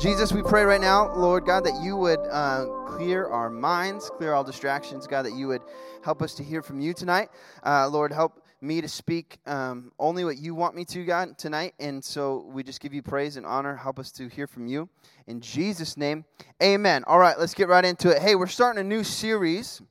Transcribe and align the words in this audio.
Jesus, 0.00 0.32
we 0.32 0.42
pray 0.42 0.64
right 0.64 0.80
now, 0.80 1.14
Lord 1.14 1.44
God, 1.44 1.62
that 1.64 1.82
you 1.82 1.94
would 1.94 2.20
uh, 2.30 2.64
clear 2.86 3.26
our 3.26 3.50
minds, 3.50 4.08
clear 4.08 4.32
all 4.32 4.42
distractions, 4.42 5.06
God, 5.06 5.26
that 5.26 5.34
you 5.34 5.46
would 5.48 5.60
help 6.02 6.22
us 6.22 6.32
to 6.36 6.42
hear 6.42 6.62
from 6.62 6.80
you 6.80 6.94
tonight. 6.94 7.28
Uh, 7.66 7.86
Lord, 7.86 8.10
help 8.10 8.42
me 8.62 8.80
to 8.80 8.88
speak 8.88 9.36
um, 9.44 9.92
only 9.98 10.24
what 10.24 10.38
you 10.38 10.54
want 10.54 10.74
me 10.74 10.86
to, 10.86 11.04
God, 11.04 11.36
tonight. 11.36 11.74
And 11.78 12.02
so 12.02 12.46
we 12.50 12.62
just 12.62 12.80
give 12.80 12.94
you 12.94 13.02
praise 13.02 13.36
and 13.36 13.44
honor. 13.44 13.76
Help 13.76 13.98
us 13.98 14.10
to 14.12 14.28
hear 14.28 14.46
from 14.46 14.66
you. 14.66 14.88
In 15.26 15.42
Jesus' 15.42 15.98
name, 15.98 16.24
amen. 16.62 17.04
All 17.06 17.18
right, 17.18 17.38
let's 17.38 17.52
get 17.52 17.68
right 17.68 17.84
into 17.84 18.08
it. 18.08 18.22
Hey, 18.22 18.36
we're 18.36 18.46
starting 18.46 18.80
a 18.80 18.88
new 18.88 19.04
series 19.04 19.82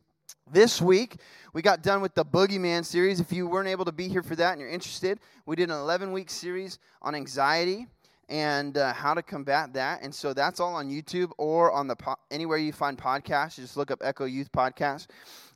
this 0.52 0.82
week. 0.82 1.18
We 1.54 1.62
got 1.62 1.84
done 1.84 2.02
with 2.02 2.16
the 2.16 2.26
Boogeyman 2.26 2.84
series. 2.84 3.20
If 3.20 3.32
you 3.32 3.46
weren't 3.48 3.70
able 3.70 3.86
to 3.86 3.92
be 3.92 4.08
here 4.08 4.24
for 4.24 4.36
that 4.38 4.54
and 4.54 4.60
you're 4.60 4.72
interested, 4.72 5.20
we 5.46 5.56
did 5.56 5.70
an 5.70 5.78
11 5.78 6.12
week 6.12 6.32
series 6.32 6.80
on 7.04 7.14
anxiety 7.14 7.86
and 8.30 8.78
uh, 8.78 8.94
how 8.94 9.14
to 9.14 9.22
combat 9.22 9.74
that. 9.74 10.02
And 10.04 10.14
so 10.14 10.34
that's 10.34 10.60
all 10.60 10.76
on 10.76 10.90
YouTube 10.90 11.32
or 11.38 11.72
on 11.72 11.88
the 11.88 11.96
po- 11.96 12.16
anywhere 12.32 12.58
you 12.58 12.72
find 12.72 12.98
podcasts. 12.98 13.56
Just 13.56 13.76
look 13.76 13.92
up 13.92 14.02
Echo 14.04 14.26
Youth 14.26 14.52
Podcast, 14.52 15.08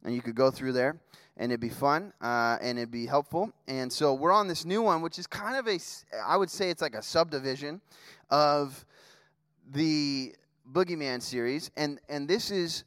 and 0.03 0.13
you 0.13 0.21
could 0.21 0.35
go 0.35 0.51
through 0.51 0.73
there, 0.73 0.97
and 1.37 1.51
it'd 1.51 1.61
be 1.61 1.69
fun 1.69 2.11
uh, 2.21 2.57
and 2.61 2.77
it'd 2.77 2.91
be 2.91 3.05
helpful. 3.05 3.51
And 3.67 3.93
so 3.93 4.13
we're 4.13 4.31
on 4.31 4.47
this 4.47 4.65
new 4.65 4.81
one, 4.81 5.01
which 5.01 5.19
is 5.19 5.27
kind 5.27 5.55
of 5.55 5.67
a, 5.67 5.79
I 6.25 6.35
would 6.35 6.49
say 6.49 6.69
it's 6.69 6.81
like 6.81 6.95
a 6.95 7.03
subdivision 7.03 7.79
of 8.29 8.83
the 9.71 10.35
Boogeyman 10.71 11.21
series, 11.21 11.71
and 11.77 11.99
and 12.09 12.27
this 12.27 12.51
is 12.51 12.83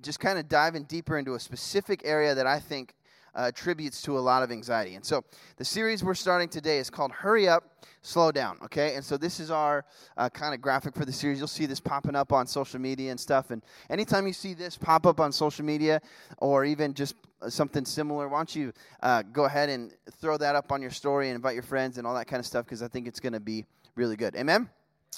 just 0.00 0.20
kind 0.20 0.38
of 0.38 0.48
diving 0.48 0.84
deeper 0.84 1.18
into 1.18 1.34
a 1.34 1.40
specific 1.40 2.02
area 2.04 2.34
that 2.34 2.46
I 2.46 2.60
think 2.60 2.94
uh, 3.38 3.46
attributes 3.46 4.02
to 4.02 4.18
a 4.18 4.20
lot 4.20 4.42
of 4.42 4.50
anxiety. 4.50 4.96
And 4.96 5.04
so 5.04 5.22
the 5.56 5.64
series 5.64 6.02
we're 6.02 6.14
starting 6.14 6.48
today 6.48 6.78
is 6.78 6.90
called 6.90 7.12
Hurry 7.12 7.48
Up, 7.48 7.86
Slow 8.02 8.32
Down. 8.32 8.58
Okay, 8.64 8.96
and 8.96 9.04
so 9.04 9.16
this 9.16 9.38
is 9.38 9.50
our 9.50 9.84
uh, 10.16 10.28
kind 10.28 10.54
of 10.54 10.60
graphic 10.60 10.94
for 10.94 11.04
the 11.04 11.12
series. 11.12 11.38
You'll 11.38 11.46
see 11.46 11.66
this 11.66 11.78
popping 11.78 12.16
up 12.16 12.32
on 12.32 12.48
social 12.48 12.80
media 12.80 13.12
and 13.12 13.20
stuff. 13.20 13.52
And 13.52 13.62
anytime 13.90 14.26
you 14.26 14.32
see 14.32 14.54
this 14.54 14.76
pop 14.76 15.06
up 15.06 15.20
on 15.20 15.30
social 15.30 15.64
media 15.64 16.00
or 16.38 16.64
even 16.64 16.94
just 16.94 17.14
something 17.48 17.84
similar, 17.84 18.28
why 18.28 18.38
don't 18.40 18.56
you 18.56 18.72
uh, 19.02 19.22
go 19.22 19.44
ahead 19.44 19.68
and 19.68 19.92
throw 20.20 20.36
that 20.36 20.56
up 20.56 20.72
on 20.72 20.82
your 20.82 20.90
story 20.90 21.28
and 21.28 21.36
invite 21.36 21.54
your 21.54 21.62
friends 21.62 21.96
and 21.96 22.06
all 22.06 22.14
that 22.14 22.26
kind 22.26 22.40
of 22.40 22.46
stuff 22.46 22.64
because 22.64 22.82
I 22.82 22.88
think 22.88 23.06
it's 23.06 23.20
going 23.20 23.34
to 23.34 23.40
be 23.40 23.64
really 23.94 24.16
good. 24.16 24.34
Amen? 24.34 24.68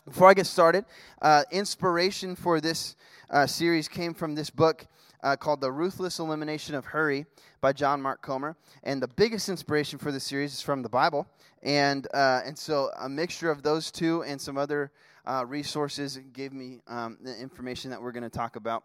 Before 0.05 0.29
I 0.29 0.35
get 0.35 0.47
started, 0.47 0.85
uh, 1.23 1.45
inspiration 1.51 2.37
for 2.37 2.61
this 2.61 2.97
uh, 3.31 3.47
series 3.47 3.89
came 3.89 4.15
from 4.15 4.35
this 4.35 4.51
book 4.51 4.87
uh, 5.23 5.37
called 5.37 5.61
The 5.61 5.71
Ruthless 5.71 6.19
Elimination 6.19 6.75
of 6.75 6.85
Hurry 6.85 7.27
by 7.61 7.73
John 7.73 8.01
Mark 8.01 8.23
Comer. 8.23 8.57
And 8.83 9.03
the 9.03 9.09
biggest 9.09 9.49
inspiration 9.49 9.99
for 9.99 10.13
the 10.13 10.21
series 10.21 10.53
is 10.53 10.63
from 10.63 10.83
the 10.83 10.89
Bible. 10.89 11.27
And, 11.63 12.07
uh, 12.15 12.43
and 12.45 12.57
so 12.59 12.91
a 12.99 13.09
mixture 13.09 13.51
of 13.51 13.63
those 13.63 13.91
two 13.91 14.23
and 14.23 14.41
some 14.41 14.57
other 14.57 14.93
uh, 15.27 15.45
resources 15.47 16.19
gave 16.33 16.53
me 16.53 16.81
um, 16.89 17.19
the 17.23 17.39
information 17.39 17.91
that 17.91 18.01
we're 18.01 18.13
going 18.13 18.23
to 18.23 18.31
talk 18.31 18.57
about. 18.57 18.85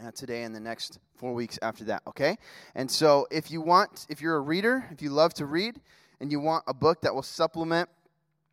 Uh, 0.00 0.12
today 0.12 0.44
and 0.44 0.54
the 0.54 0.60
next 0.60 1.00
four 1.16 1.34
weeks 1.34 1.58
after 1.60 1.82
that, 1.82 2.00
okay? 2.06 2.38
And 2.76 2.88
so, 2.88 3.26
if 3.32 3.50
you 3.50 3.60
want, 3.60 4.06
if 4.08 4.20
you're 4.20 4.36
a 4.36 4.40
reader, 4.40 4.84
if 4.92 5.02
you 5.02 5.10
love 5.10 5.34
to 5.34 5.46
read, 5.46 5.80
and 6.20 6.30
you 6.30 6.40
want 6.40 6.64
a 6.68 6.74
book 6.74 7.02
that 7.02 7.12
will 7.12 7.22
supplement 7.22 7.88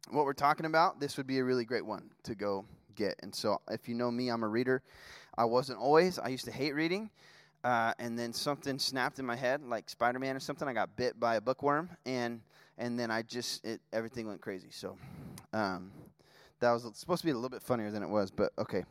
what 0.09 0.25
we're 0.25 0.33
talking 0.33 0.65
about, 0.65 0.99
this 0.99 1.17
would 1.17 1.27
be 1.27 1.39
a 1.39 1.43
really 1.43 1.65
great 1.65 1.85
one 1.85 2.09
to 2.23 2.35
go 2.35 2.65
get. 2.95 3.15
And 3.21 3.33
so, 3.33 3.61
if 3.69 3.87
you 3.87 3.95
know 3.95 4.11
me, 4.11 4.29
I'm 4.29 4.43
a 4.43 4.47
reader. 4.47 4.81
I 5.37 5.45
wasn't 5.45 5.79
always. 5.79 6.17
I 6.19 6.29
used 6.29 6.45
to 6.45 6.51
hate 6.51 6.73
reading. 6.73 7.09
Uh, 7.63 7.93
and 7.97 8.17
then 8.17 8.31
something 8.31 8.77
snapped 8.77 9.17
in 9.17 9.25
my 9.25 9.35
head, 9.35 9.59
like 9.63 9.89
Spider 9.89 10.19
Man 10.19 10.35
or 10.35 10.39
something. 10.39 10.67
I 10.67 10.73
got 10.73 10.95
bit 10.95 11.19
by 11.19 11.37
a 11.37 11.41
bookworm, 11.41 11.89
and 12.05 12.39
and 12.77 12.99
then 12.99 13.09
I 13.09 13.23
just 13.23 13.65
it, 13.65 13.81
everything 13.91 14.27
went 14.27 14.39
crazy. 14.39 14.67
So 14.69 14.97
um, 15.51 15.91
that 16.59 16.71
was 16.71 16.87
supposed 16.93 17.21
to 17.21 17.25
be 17.25 17.31
a 17.31 17.35
little 17.35 17.49
bit 17.49 17.63
funnier 17.63 17.89
than 17.89 18.03
it 18.03 18.09
was, 18.09 18.29
but 18.29 18.51
okay. 18.59 18.83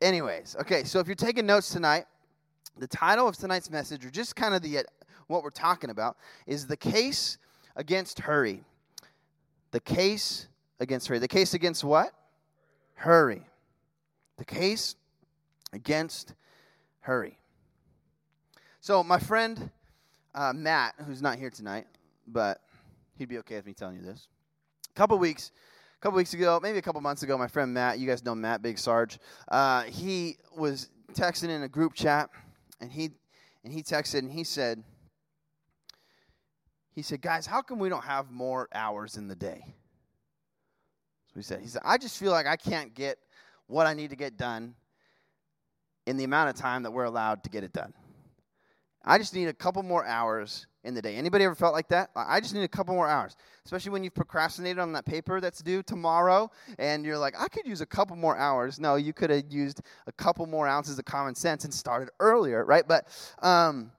Anyways, 0.00 0.56
okay. 0.60 0.84
So 0.84 1.00
if 1.00 1.08
you're 1.08 1.16
taking 1.16 1.44
notes 1.44 1.70
tonight, 1.70 2.04
the 2.78 2.86
title 2.86 3.26
of 3.26 3.36
tonight's 3.36 3.68
message, 3.68 4.06
or 4.06 4.10
just 4.10 4.36
kind 4.36 4.54
of 4.54 4.62
the 4.62 4.84
what 5.26 5.42
we're 5.42 5.50
talking 5.50 5.90
about, 5.90 6.16
is 6.46 6.68
the 6.68 6.76
case 6.76 7.36
against 7.74 8.20
hurry. 8.20 8.62
The 9.72 9.80
case 9.80 10.46
against 10.80 11.06
hurry. 11.06 11.18
The 11.20 11.28
case 11.28 11.54
against 11.54 11.84
what? 11.84 12.12
Hurry 12.94 13.44
the 14.40 14.44
case 14.46 14.96
against 15.74 16.32
Hurry. 17.00 17.38
So, 18.80 19.04
my 19.04 19.18
friend 19.18 19.70
uh, 20.34 20.54
Matt, 20.54 20.94
who's 21.06 21.20
not 21.20 21.38
here 21.38 21.50
tonight, 21.50 21.86
but 22.26 22.62
he'd 23.18 23.28
be 23.28 23.36
okay 23.38 23.56
with 23.56 23.66
me 23.66 23.74
telling 23.74 23.96
you 23.96 24.02
this. 24.02 24.28
A 24.88 24.94
couple 24.94 25.18
weeks, 25.18 25.52
a 25.98 26.00
couple 26.00 26.16
weeks 26.16 26.32
ago, 26.32 26.58
maybe 26.62 26.78
a 26.78 26.82
couple 26.82 27.02
months 27.02 27.22
ago, 27.22 27.36
my 27.36 27.48
friend 27.48 27.74
Matt, 27.74 27.98
you 27.98 28.06
guys 28.06 28.24
know 28.24 28.34
Matt, 28.34 28.62
Big 28.62 28.78
Sarge, 28.78 29.18
uh, 29.48 29.82
he 29.82 30.38
was 30.56 30.88
texting 31.12 31.50
in 31.50 31.62
a 31.62 31.68
group 31.68 31.92
chat, 31.92 32.30
and 32.80 32.90
he 32.90 33.10
and 33.62 33.74
he 33.74 33.82
texted 33.82 34.20
and 34.20 34.32
he 34.32 34.42
said, 34.42 34.82
he 36.94 37.02
said, 37.02 37.20
guys, 37.20 37.44
how 37.44 37.60
come 37.60 37.78
we 37.78 37.90
don't 37.90 38.04
have 38.04 38.30
more 38.30 38.70
hours 38.72 39.18
in 39.18 39.28
the 39.28 39.36
day? 39.36 39.74
He 41.40 41.44
said, 41.44 41.60
he 41.60 41.68
said, 41.68 41.82
I 41.84 41.98
just 41.98 42.18
feel 42.18 42.32
like 42.32 42.46
I 42.46 42.56
can't 42.56 42.94
get 42.94 43.18
what 43.66 43.86
I 43.86 43.94
need 43.94 44.10
to 44.10 44.16
get 44.16 44.36
done 44.36 44.74
in 46.06 46.16
the 46.16 46.24
amount 46.24 46.50
of 46.50 46.56
time 46.56 46.82
that 46.82 46.90
we're 46.90 47.04
allowed 47.04 47.44
to 47.44 47.50
get 47.50 47.64
it 47.64 47.72
done. 47.72 47.94
I 49.04 49.16
just 49.16 49.34
need 49.34 49.48
a 49.48 49.54
couple 49.54 49.82
more 49.82 50.04
hours 50.04 50.66
in 50.84 50.92
the 50.94 51.00
day. 51.00 51.16
Anybody 51.16 51.44
ever 51.44 51.54
felt 51.54 51.72
like 51.72 51.88
that? 51.88 52.10
I 52.14 52.40
just 52.40 52.54
need 52.54 52.64
a 52.64 52.68
couple 52.68 52.94
more 52.94 53.08
hours, 53.08 53.36
especially 53.64 53.92
when 53.92 54.04
you've 54.04 54.14
procrastinated 54.14 54.78
on 54.78 54.92
that 54.92 55.06
paper 55.06 55.40
that's 55.40 55.60
due 55.60 55.82
tomorrow 55.82 56.50
and 56.78 57.04
you're 57.04 57.16
like, 57.18 57.34
I 57.38 57.48
could 57.48 57.66
use 57.66 57.80
a 57.80 57.86
couple 57.86 58.16
more 58.16 58.36
hours. 58.36 58.78
No, 58.78 58.96
you 58.96 59.12
could 59.12 59.30
have 59.30 59.44
used 59.50 59.80
a 60.06 60.12
couple 60.12 60.46
more 60.46 60.68
ounces 60.68 60.98
of 60.98 61.04
common 61.06 61.34
sense 61.34 61.64
and 61.64 61.72
started 61.72 62.10
earlier, 62.20 62.64
right? 62.64 62.86
But 62.86 63.08
um, 63.40 63.90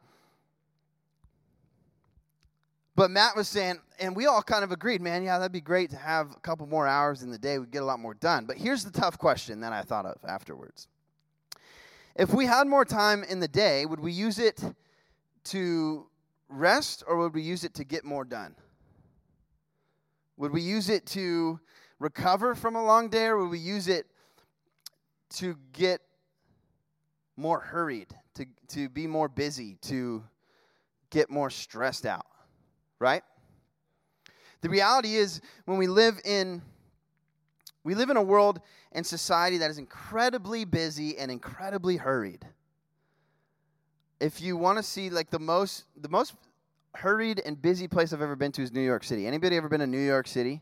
but 3.02 3.10
Matt 3.10 3.36
was 3.36 3.48
saying, 3.48 3.80
and 4.00 4.16
we 4.16 4.28
all 4.28 4.44
kind 4.44 4.64
of 4.64 4.72
agreed, 4.72 5.02
man, 5.02 5.24
yeah, 5.24 5.40
that'd 5.40 5.52
be 5.52 5.60
great 5.60 5.90
to 5.90 5.98
have 5.98 6.34
a 6.34 6.40
couple 6.42 6.68
more 6.68 6.86
hours 6.86 7.24
in 7.24 7.32
the 7.32 7.38
day. 7.40 7.58
We'd 7.58 7.72
get 7.72 7.82
a 7.82 7.86
lot 7.86 8.00
more 8.00 8.14
done. 8.14 8.46
But 8.46 8.58
here's 8.58 8.84
the 8.84 8.92
tough 8.92 9.18
question 9.18 9.62
that 9.62 9.74
I 9.74 9.82
thought 9.82 10.06
of 10.06 10.20
afterwards. 10.24 10.88
If 12.16 12.32
we 12.32 12.46
had 12.46 12.68
more 12.68 12.86
time 12.86 13.24
in 13.24 13.40
the 13.40 13.48
day, 13.48 13.88
would 13.88 14.00
we 14.00 14.12
use 14.12 14.38
it 14.38 14.64
to 15.46 16.06
rest 16.48 17.04
or 17.08 17.18
would 17.18 17.34
we 17.34 17.42
use 17.42 17.64
it 17.64 17.74
to 17.74 17.84
get 17.84 18.06
more 18.06 18.24
done? 18.24 18.54
Would 20.38 20.52
we 20.52 20.62
use 20.62 20.88
it 20.88 21.08
to 21.08 21.60
recover 21.98 22.54
from 22.54 22.76
a 22.76 22.86
long 22.86 23.10
day 23.10 23.26
or 23.26 23.40
would 23.40 23.50
we 23.50 23.58
use 23.58 23.88
it 23.88 24.06
to 25.38 25.58
get 25.74 26.02
more 27.36 27.62
hurried, 27.62 28.14
to, 28.36 28.46
to 28.68 28.90
be 28.90 29.08
more 29.08 29.28
busy, 29.28 29.80
to 29.82 30.24
get 31.10 31.32
more 31.32 31.50
stressed 31.50 32.06
out? 32.06 32.28
Right? 33.02 33.24
The 34.62 34.70
reality 34.70 35.16
is 35.16 35.42
when 35.66 35.78
we 35.78 35.88
live 35.88 36.20
in 36.24 36.62
we 37.84 37.96
live 37.96 38.12
in 38.12 38.18
a 38.18 38.22
world 38.22 38.62
and 38.92 39.06
society 39.06 39.58
that 39.58 39.72
is 39.72 39.80
incredibly 39.80 40.66
busy 40.66 41.18
and 41.18 41.32
incredibly 41.32 41.98
hurried. 41.98 42.46
If 44.20 44.40
you 44.40 44.56
want 44.56 44.78
to 44.78 44.84
see 44.84 45.10
like 45.10 45.32
the 45.32 45.40
most 45.40 45.86
the 46.00 46.10
most 46.10 46.36
hurried 46.94 47.42
and 47.44 47.60
busy 47.60 47.88
place 47.88 48.14
I've 48.14 48.22
ever 48.22 48.36
been 48.36 48.52
to 48.54 48.62
is 48.62 48.72
New 48.72 48.82
York 48.82 49.04
City. 49.04 49.26
Anybody 49.26 49.58
ever 49.58 49.70
been 49.70 49.80
to 49.80 49.88
New 49.88 49.98
York 49.98 50.28
City? 50.28 50.62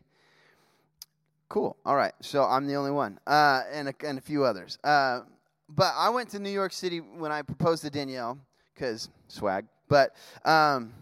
Cool. 1.48 1.76
All 1.84 1.96
right. 1.96 2.12
So 2.22 2.44
I'm 2.44 2.66
the 2.66 2.76
only 2.76 2.92
one, 2.92 3.18
uh, 3.26 3.62
and 3.72 3.88
a, 3.88 3.94
and 4.06 4.16
a 4.16 4.20
few 4.20 4.44
others. 4.44 4.78
Uh, 4.84 5.22
but 5.68 5.92
I 5.96 6.08
went 6.08 6.30
to 6.30 6.38
New 6.38 6.50
York 6.50 6.72
City 6.72 7.00
when 7.00 7.32
I 7.32 7.42
proposed 7.42 7.82
to 7.82 7.90
Danielle 7.90 8.38
because 8.72 9.08
swag. 9.28 9.66
But 9.88 10.14
um, 10.44 10.92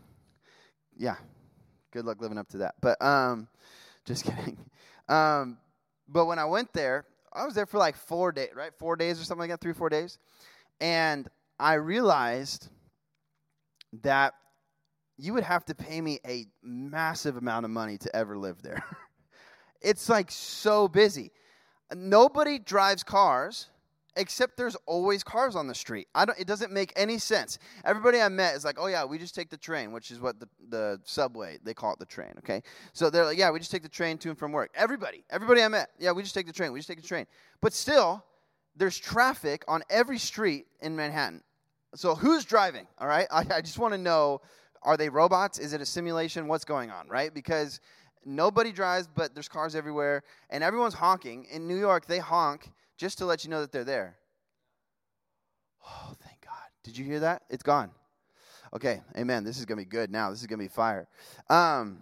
yeah, 0.98 1.16
good 1.92 2.04
luck 2.04 2.20
living 2.20 2.38
up 2.38 2.48
to 2.48 2.58
that. 2.58 2.74
But 2.80 3.00
um, 3.00 3.48
just 4.04 4.24
kidding. 4.24 4.58
Um, 5.08 5.58
but 6.08 6.26
when 6.26 6.38
I 6.38 6.44
went 6.44 6.72
there, 6.72 7.04
I 7.32 7.44
was 7.44 7.54
there 7.54 7.66
for 7.66 7.78
like 7.78 7.96
four 7.96 8.32
days, 8.32 8.50
right? 8.54 8.72
Four 8.78 8.96
days 8.96 9.20
or 9.20 9.24
something 9.24 9.40
like 9.40 9.50
that, 9.50 9.60
three, 9.60 9.72
four 9.72 9.88
days. 9.88 10.18
And 10.80 11.28
I 11.58 11.74
realized 11.74 12.68
that 14.02 14.34
you 15.16 15.34
would 15.34 15.44
have 15.44 15.64
to 15.66 15.74
pay 15.74 16.00
me 16.00 16.20
a 16.26 16.46
massive 16.62 17.36
amount 17.36 17.64
of 17.64 17.70
money 17.70 17.98
to 17.98 18.14
ever 18.14 18.36
live 18.38 18.62
there. 18.62 18.84
it's 19.80 20.08
like 20.08 20.30
so 20.30 20.88
busy. 20.88 21.32
Nobody 21.94 22.58
drives 22.58 23.02
cars 23.02 23.68
except 24.18 24.56
there's 24.56 24.76
always 24.86 25.22
cars 25.22 25.56
on 25.56 25.66
the 25.66 25.74
street. 25.74 26.08
I 26.14 26.24
don't, 26.24 26.38
it 26.38 26.46
doesn't 26.46 26.72
make 26.72 26.92
any 26.96 27.18
sense. 27.18 27.58
Everybody 27.84 28.20
I 28.20 28.28
met 28.28 28.54
is 28.54 28.64
like, 28.64 28.76
oh, 28.78 28.86
yeah, 28.86 29.04
we 29.04 29.18
just 29.18 29.34
take 29.34 29.48
the 29.48 29.56
train, 29.56 29.92
which 29.92 30.10
is 30.10 30.20
what 30.20 30.38
the, 30.40 30.48
the 30.68 31.00
subway, 31.04 31.58
they 31.64 31.72
call 31.74 31.92
it 31.92 31.98
the 31.98 32.06
train, 32.06 32.34
okay? 32.38 32.62
So 32.92 33.08
they're 33.08 33.24
like, 33.24 33.38
yeah, 33.38 33.50
we 33.50 33.58
just 33.58 33.70
take 33.70 33.82
the 33.82 33.88
train 33.88 34.18
to 34.18 34.28
and 34.28 34.38
from 34.38 34.52
work. 34.52 34.70
Everybody, 34.74 35.24
everybody 35.30 35.62
I 35.62 35.68
met, 35.68 35.90
yeah, 35.98 36.12
we 36.12 36.22
just 36.22 36.34
take 36.34 36.46
the 36.46 36.52
train, 36.52 36.72
we 36.72 36.78
just 36.78 36.88
take 36.88 37.00
the 37.00 37.06
train. 37.06 37.26
But 37.62 37.72
still, 37.72 38.24
there's 38.76 38.98
traffic 38.98 39.64
on 39.68 39.82
every 39.88 40.18
street 40.18 40.66
in 40.80 40.94
Manhattan. 40.94 41.42
So 41.94 42.14
who's 42.14 42.44
driving, 42.44 42.86
all 42.98 43.08
right? 43.08 43.26
I, 43.30 43.46
I 43.50 43.60
just 43.62 43.78
want 43.78 43.94
to 43.94 43.98
know 43.98 44.42
are 44.82 44.96
they 44.96 45.08
robots? 45.08 45.58
Is 45.58 45.72
it 45.72 45.80
a 45.80 45.86
simulation? 45.86 46.46
What's 46.46 46.64
going 46.64 46.90
on, 46.90 47.08
right? 47.08 47.34
Because 47.34 47.80
Nobody 48.24 48.72
drives, 48.72 49.08
but 49.08 49.34
there's 49.34 49.48
cars 49.48 49.74
everywhere, 49.74 50.22
and 50.50 50.62
everyone's 50.62 50.94
honking. 50.94 51.46
In 51.50 51.66
New 51.66 51.78
York, 51.78 52.06
they 52.06 52.18
honk 52.18 52.70
just 52.98 53.18
to 53.18 53.24
let 53.24 53.44
you 53.44 53.50
know 53.50 53.60
that 53.60 53.72
they're 53.72 53.84
there. 53.84 54.16
Oh, 55.86 56.14
thank 56.22 56.40
God. 56.44 56.52
Did 56.82 56.98
you 56.98 57.04
hear 57.04 57.20
that? 57.20 57.42
It's 57.48 57.62
gone. 57.62 57.90
Okay, 58.74 59.00
amen. 59.16 59.44
This 59.44 59.58
is 59.58 59.64
going 59.64 59.78
to 59.78 59.84
be 59.84 59.88
good 59.88 60.10
now. 60.10 60.30
This 60.30 60.40
is 60.40 60.46
going 60.46 60.58
to 60.58 60.64
be 60.64 60.68
fire. 60.68 61.08
Um, 61.48 62.00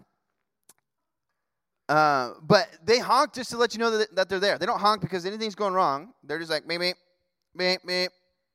uh, 1.88 2.32
but 2.42 2.68
they 2.84 2.98
honk 2.98 3.32
just 3.32 3.50
to 3.50 3.56
let 3.56 3.74
you 3.74 3.78
know 3.78 3.96
that, 3.96 4.14
that 4.16 4.28
they're 4.28 4.40
there. 4.40 4.58
They 4.58 4.66
don't 4.66 4.80
honk 4.80 5.00
because 5.00 5.24
anything's 5.24 5.54
going 5.54 5.74
wrong. 5.74 6.12
They're 6.24 6.40
just 6.40 6.50
like, 6.50 6.66
beep, 6.66 6.80
beep, 6.80 6.96
beep, 7.56 7.80
beep, 7.86 8.10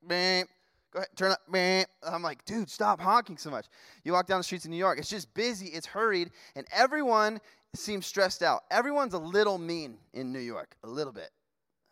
beep. 0.06 0.48
Go 0.92 0.98
ahead, 0.98 1.08
turn 1.16 1.32
up. 1.32 1.40
Beep. 1.50 1.88
I'm 2.04 2.22
like, 2.22 2.44
dude, 2.44 2.70
stop 2.70 3.00
honking 3.00 3.38
so 3.38 3.50
much. 3.50 3.68
You 4.04 4.12
walk 4.12 4.28
down 4.28 4.40
the 4.40 4.44
streets 4.44 4.66
of 4.66 4.72
New 4.72 4.78
York, 4.78 5.00
it's 5.00 5.10
just 5.10 5.34
busy, 5.34 5.68
it's 5.68 5.88
hurried, 5.88 6.32
and 6.58 6.68
everyone 6.74 7.40
seems 7.74 8.06
stressed 8.06 8.44
out. 8.44 8.64
Everyone's 8.70 9.14
a 9.14 9.20
little 9.20 9.58
mean 9.58 9.98
in 10.14 10.34
New 10.34 10.40
York. 10.40 10.76
A 10.84 10.88
little 10.88 11.14
bit. 11.14 11.30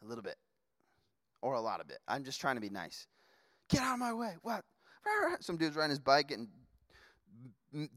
Little 0.09 0.23
bit. 0.23 0.37
Or 1.41 1.53
a 1.53 1.61
lot 1.61 1.79
of 1.79 1.89
it. 1.89 1.99
I'm 2.07 2.23
just 2.23 2.41
trying 2.41 2.55
to 2.55 2.61
be 2.61 2.69
nice. 2.69 3.07
Get 3.69 3.81
out 3.81 3.93
of 3.93 3.99
my 3.99 4.11
way. 4.11 4.35
What? 4.41 4.63
Some 5.39 5.55
dude's 5.55 5.75
riding 5.75 5.91
his 5.91 5.99
bike 5.99 6.29
getting 6.29 6.49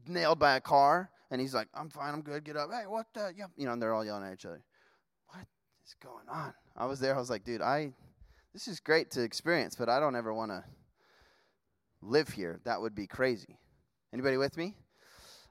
nailed 0.07 0.37
by 0.37 0.55
a 0.55 0.61
car. 0.61 1.09
And 1.31 1.41
he's 1.41 1.55
like, 1.55 1.67
I'm 1.73 1.89
fine, 1.89 2.13
I'm 2.13 2.21
good, 2.21 2.43
get 2.43 2.55
up. 2.55 2.69
Hey, 2.71 2.85
what 2.85 3.07
the? 3.15 3.33
You 3.57 3.65
know, 3.65 3.73
and 3.73 3.81
they're 3.81 3.93
all 3.93 4.05
yelling 4.05 4.23
at 4.23 4.33
each 4.33 4.45
other. 4.45 4.61
What 5.29 5.47
is 5.83 5.95
going 6.01 6.29
on? 6.29 6.53
I 6.77 6.85
was 6.85 6.99
there, 6.99 7.15
I 7.15 7.17
was 7.17 7.31
like, 7.31 7.43
dude, 7.43 7.61
I, 7.61 7.91
this 8.53 8.67
is 8.67 8.79
great 8.79 9.09
to 9.11 9.23
experience, 9.23 9.75
but 9.75 9.89
I 9.89 9.99
don't 9.99 10.15
ever 10.15 10.31
want 10.31 10.51
to 10.51 10.63
live 12.03 12.29
here. 12.29 12.59
That 12.65 12.79
would 12.79 12.93
be 12.93 13.07
crazy. 13.07 13.57
Anybody 14.13 14.37
with 14.37 14.57
me? 14.57 14.75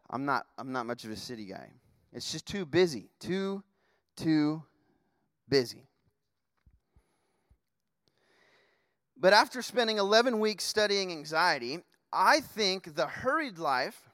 I'm 0.08 0.24
not, 0.24 0.46
I'm 0.56 0.70
not 0.70 0.86
much 0.86 1.02
of 1.02 1.10
a 1.10 1.16
city 1.16 1.46
guy. 1.46 1.68
It's 2.12 2.30
just 2.30 2.46
too 2.46 2.64
busy, 2.64 3.10
too, 3.18 3.64
too 4.16 4.62
busy. 5.48 5.88
But 9.22 9.32
after 9.32 9.62
spending 9.62 9.98
11 9.98 10.40
weeks 10.40 10.64
studying 10.64 11.12
anxiety, 11.12 11.78
I 12.12 12.40
think 12.40 12.96
the 12.96 13.06
hurried 13.06 13.56
life 13.56 14.10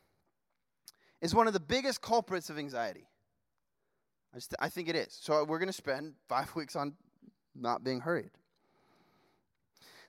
is 1.22 1.34
one 1.34 1.46
of 1.46 1.54
the 1.54 1.60
biggest 1.60 2.02
culprits 2.02 2.50
of 2.50 2.58
anxiety. 2.58 3.08
I, 4.34 4.36
just, 4.36 4.54
I 4.60 4.68
think 4.68 4.86
it 4.90 4.94
is. 4.94 5.16
So 5.18 5.42
we're 5.44 5.58
going 5.58 5.70
to 5.70 5.72
spend 5.72 6.12
five 6.28 6.54
weeks 6.54 6.76
on 6.76 6.92
not 7.56 7.82
being 7.82 8.00
hurried. 8.00 8.32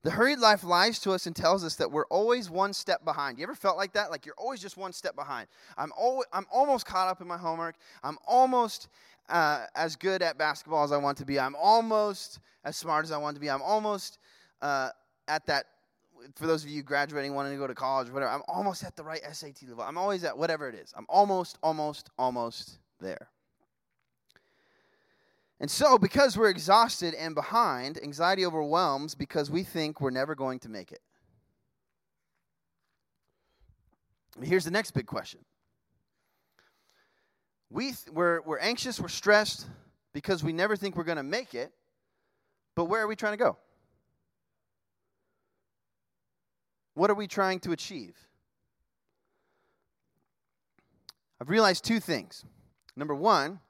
The 0.04 0.12
hurried 0.12 0.40
life 0.40 0.66
lies 0.66 1.00
to 1.00 1.12
us 1.12 1.28
and 1.28 1.36
tells 1.36 1.64
us 1.64 1.76
that 1.78 1.90
we're 1.90 2.08
always 2.08 2.50
one 2.50 2.74
step 2.74 3.06
behind. 3.06 3.38
You 3.38 3.44
ever 3.44 3.56
felt 3.56 3.78
like 3.78 3.94
that? 3.94 4.12
Like 4.12 4.26
you're 4.26 4.36
always 4.38 4.60
just 4.60 4.76
one 4.76 4.92
step 4.92 5.16
behind. 5.16 5.48
I'm, 5.78 5.94
always, 5.98 6.28
I'm 6.34 6.46
almost 6.52 6.86
caught 6.86 7.08
up 7.08 7.22
in 7.22 7.28
my 7.28 7.38
homework. 7.38 7.76
I'm 8.04 8.18
almost 8.28 8.90
uh, 9.30 9.66
as 9.76 9.96
good 9.96 10.22
at 10.22 10.38
basketball 10.38 10.84
as 10.84 10.92
I 10.92 10.98
want 10.98 11.18
to 11.20 11.26
be. 11.26 11.40
I'm 11.40 11.56
almost 11.56 12.42
as 12.66 12.76
smart 12.76 13.06
as 13.06 13.14
I 13.14 13.18
want 13.18 13.36
to 13.38 13.42
be. 13.42 13.50
I'm 13.50 13.62
almost 13.62 14.20
uh, 14.62 14.90
at 15.28 15.46
that 15.48 15.66
for 16.36 16.48
those 16.48 16.64
of 16.64 16.70
you 16.70 16.84
graduating, 16.84 17.34
wanting 17.34 17.54
to 17.54 17.58
go 17.58 17.68
to 17.68 17.76
college, 17.76 18.10
whatever, 18.10 18.32
I'm 18.32 18.42
almost 18.48 18.84
at 18.84 18.96
the 18.96 19.04
right 19.04 19.22
SAT 19.32 19.64
level. 19.68 19.84
I'm 19.84 19.98
always 19.98 20.24
at 20.24 20.38
whatever 20.38 20.68
it 20.68 20.76
is. 20.76 20.94
I'm 20.96 21.06
almost, 21.10 21.58
almost, 21.64 22.10
almost 22.18 22.80
there. 23.00 23.30
And 25.60 25.70
so, 25.70 25.98
because 25.98 26.38
we're 26.38 26.50
exhausted 26.50 27.14
and 27.16 27.36
behind, 27.36 28.02
anxiety 28.02 28.46
overwhelms 28.46 29.14
because 29.14 29.52
we 29.52 29.64
think 29.64 30.00
we're 30.00 30.10
never 30.10 30.34
going 30.34 30.60
to 30.60 30.70
make 30.70 30.92
it. 30.92 31.02
Here's 34.42 34.64
the 34.64 34.72
next 34.72 34.92
big 34.92 35.06
question. 35.06 35.42
We 37.70 37.88
th- 37.88 38.10
we're, 38.12 38.42
we're 38.42 38.60
anxious, 38.60 39.02
we're 39.02 39.10
stressed 39.10 39.68
because 40.14 40.44
we 40.44 40.54
never 40.54 40.78
think 40.78 40.96
we're 40.96 41.04
going 41.04 41.18
to 41.18 41.24
make 41.24 41.54
it, 41.54 41.72
but 42.76 42.86
where 42.86 43.02
are 43.02 43.08
we 43.08 43.18
trying 43.18 43.34
to 43.34 43.38
go? 43.38 43.58
What 47.00 47.10
are 47.10 47.16
we 47.16 47.28
trying 47.28 47.62
to 47.62 47.72
achieve? 47.72 48.14
I've 51.40 51.50
realized 51.50 51.86
two 51.86 52.02
things. 52.02 52.44
Number 52.94 53.16
one 53.16 53.62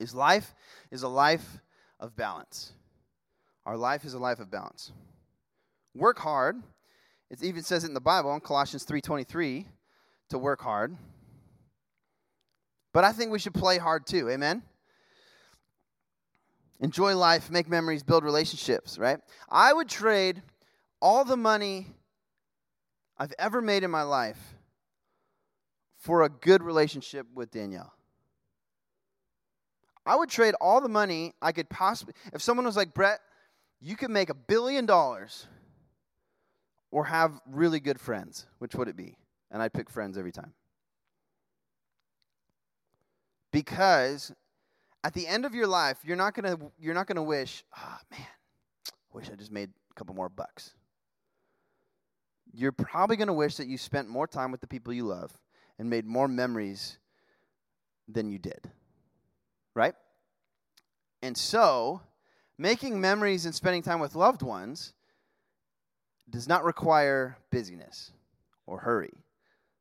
is 0.00 0.12
life 0.12 0.52
is 0.90 1.04
a 1.04 1.08
life 1.08 1.60
of 2.00 2.16
balance. 2.16 2.72
Our 3.66 3.76
life 3.76 4.04
is 4.04 4.14
a 4.14 4.18
life 4.18 4.40
of 4.40 4.50
balance. 4.50 4.90
Work 5.94 6.18
hard. 6.18 6.56
It 7.30 7.40
even 7.44 7.62
says 7.62 7.84
it 7.84 7.86
in 7.86 7.94
the 7.94 8.00
Bible 8.00 8.34
in 8.34 8.40
Colossians 8.40 8.82
3:23 8.84 9.68
to 10.30 10.36
work 10.36 10.60
hard. 10.60 10.96
But 12.92 13.04
I 13.04 13.12
think 13.12 13.30
we 13.30 13.38
should 13.38 13.54
play 13.54 13.78
hard 13.78 14.08
too. 14.08 14.28
Amen. 14.28 14.64
Enjoy 16.80 17.16
life, 17.16 17.48
make 17.48 17.68
memories, 17.68 18.02
build 18.02 18.24
relationships, 18.24 18.98
right? 18.98 19.20
I 19.48 19.72
would 19.72 19.88
trade 19.88 20.42
all 21.00 21.24
the 21.24 21.36
money 21.36 21.94
I've 23.18 23.32
ever 23.38 23.62
made 23.62 23.82
in 23.82 23.90
my 23.90 24.02
life 24.02 24.38
for 25.96 26.22
a 26.22 26.28
good 26.28 26.62
relationship 26.62 27.26
with 27.34 27.50
Danielle. 27.50 27.92
I 30.04 30.14
would 30.14 30.28
trade 30.28 30.54
all 30.60 30.80
the 30.80 30.88
money 30.88 31.34
I 31.42 31.52
could 31.52 31.68
possibly. 31.68 32.14
If 32.32 32.42
someone 32.42 32.66
was 32.66 32.76
like, 32.76 32.94
Brett, 32.94 33.20
you 33.80 33.96
could 33.96 34.10
make 34.10 34.30
a 34.30 34.34
billion 34.34 34.86
dollars 34.86 35.46
or 36.90 37.04
have 37.04 37.40
really 37.50 37.80
good 37.80 37.98
friends, 37.98 38.46
which 38.58 38.74
would 38.74 38.88
it 38.88 38.96
be? 38.96 39.16
And 39.50 39.60
I'd 39.60 39.72
pick 39.72 39.90
friends 39.90 40.16
every 40.16 40.32
time. 40.32 40.52
Because 43.50 44.32
at 45.02 45.14
the 45.14 45.26
end 45.26 45.44
of 45.44 45.54
your 45.54 45.66
life, 45.66 45.98
you're 46.04 46.16
not 46.16 46.34
gonna 46.34 46.56
you're 46.78 46.94
not 46.94 47.06
gonna 47.06 47.22
wish, 47.22 47.64
ah 47.74 47.98
oh, 47.98 48.16
man, 48.16 48.26
I 48.88 49.16
wish 49.16 49.30
I 49.30 49.34
just 49.34 49.50
made 49.50 49.70
a 49.90 49.94
couple 49.94 50.14
more 50.14 50.28
bucks 50.28 50.74
you're 52.52 52.72
probably 52.72 53.16
going 53.16 53.28
to 53.28 53.34
wish 53.34 53.56
that 53.56 53.68
you 53.68 53.78
spent 53.78 54.08
more 54.08 54.26
time 54.26 54.50
with 54.50 54.60
the 54.60 54.66
people 54.66 54.92
you 54.92 55.04
love 55.04 55.32
and 55.78 55.90
made 55.90 56.06
more 56.06 56.28
memories 56.28 56.98
than 58.08 58.30
you 58.30 58.38
did. 58.38 58.70
Right? 59.74 59.94
And 61.22 61.36
so, 61.36 62.00
making 62.56 63.00
memories 63.00 63.44
and 63.44 63.54
spending 63.54 63.82
time 63.82 64.00
with 64.00 64.14
loved 64.14 64.42
ones 64.42 64.94
does 66.30 66.48
not 66.48 66.64
require 66.64 67.36
busyness 67.50 68.12
or 68.66 68.78
hurry. 68.78 69.12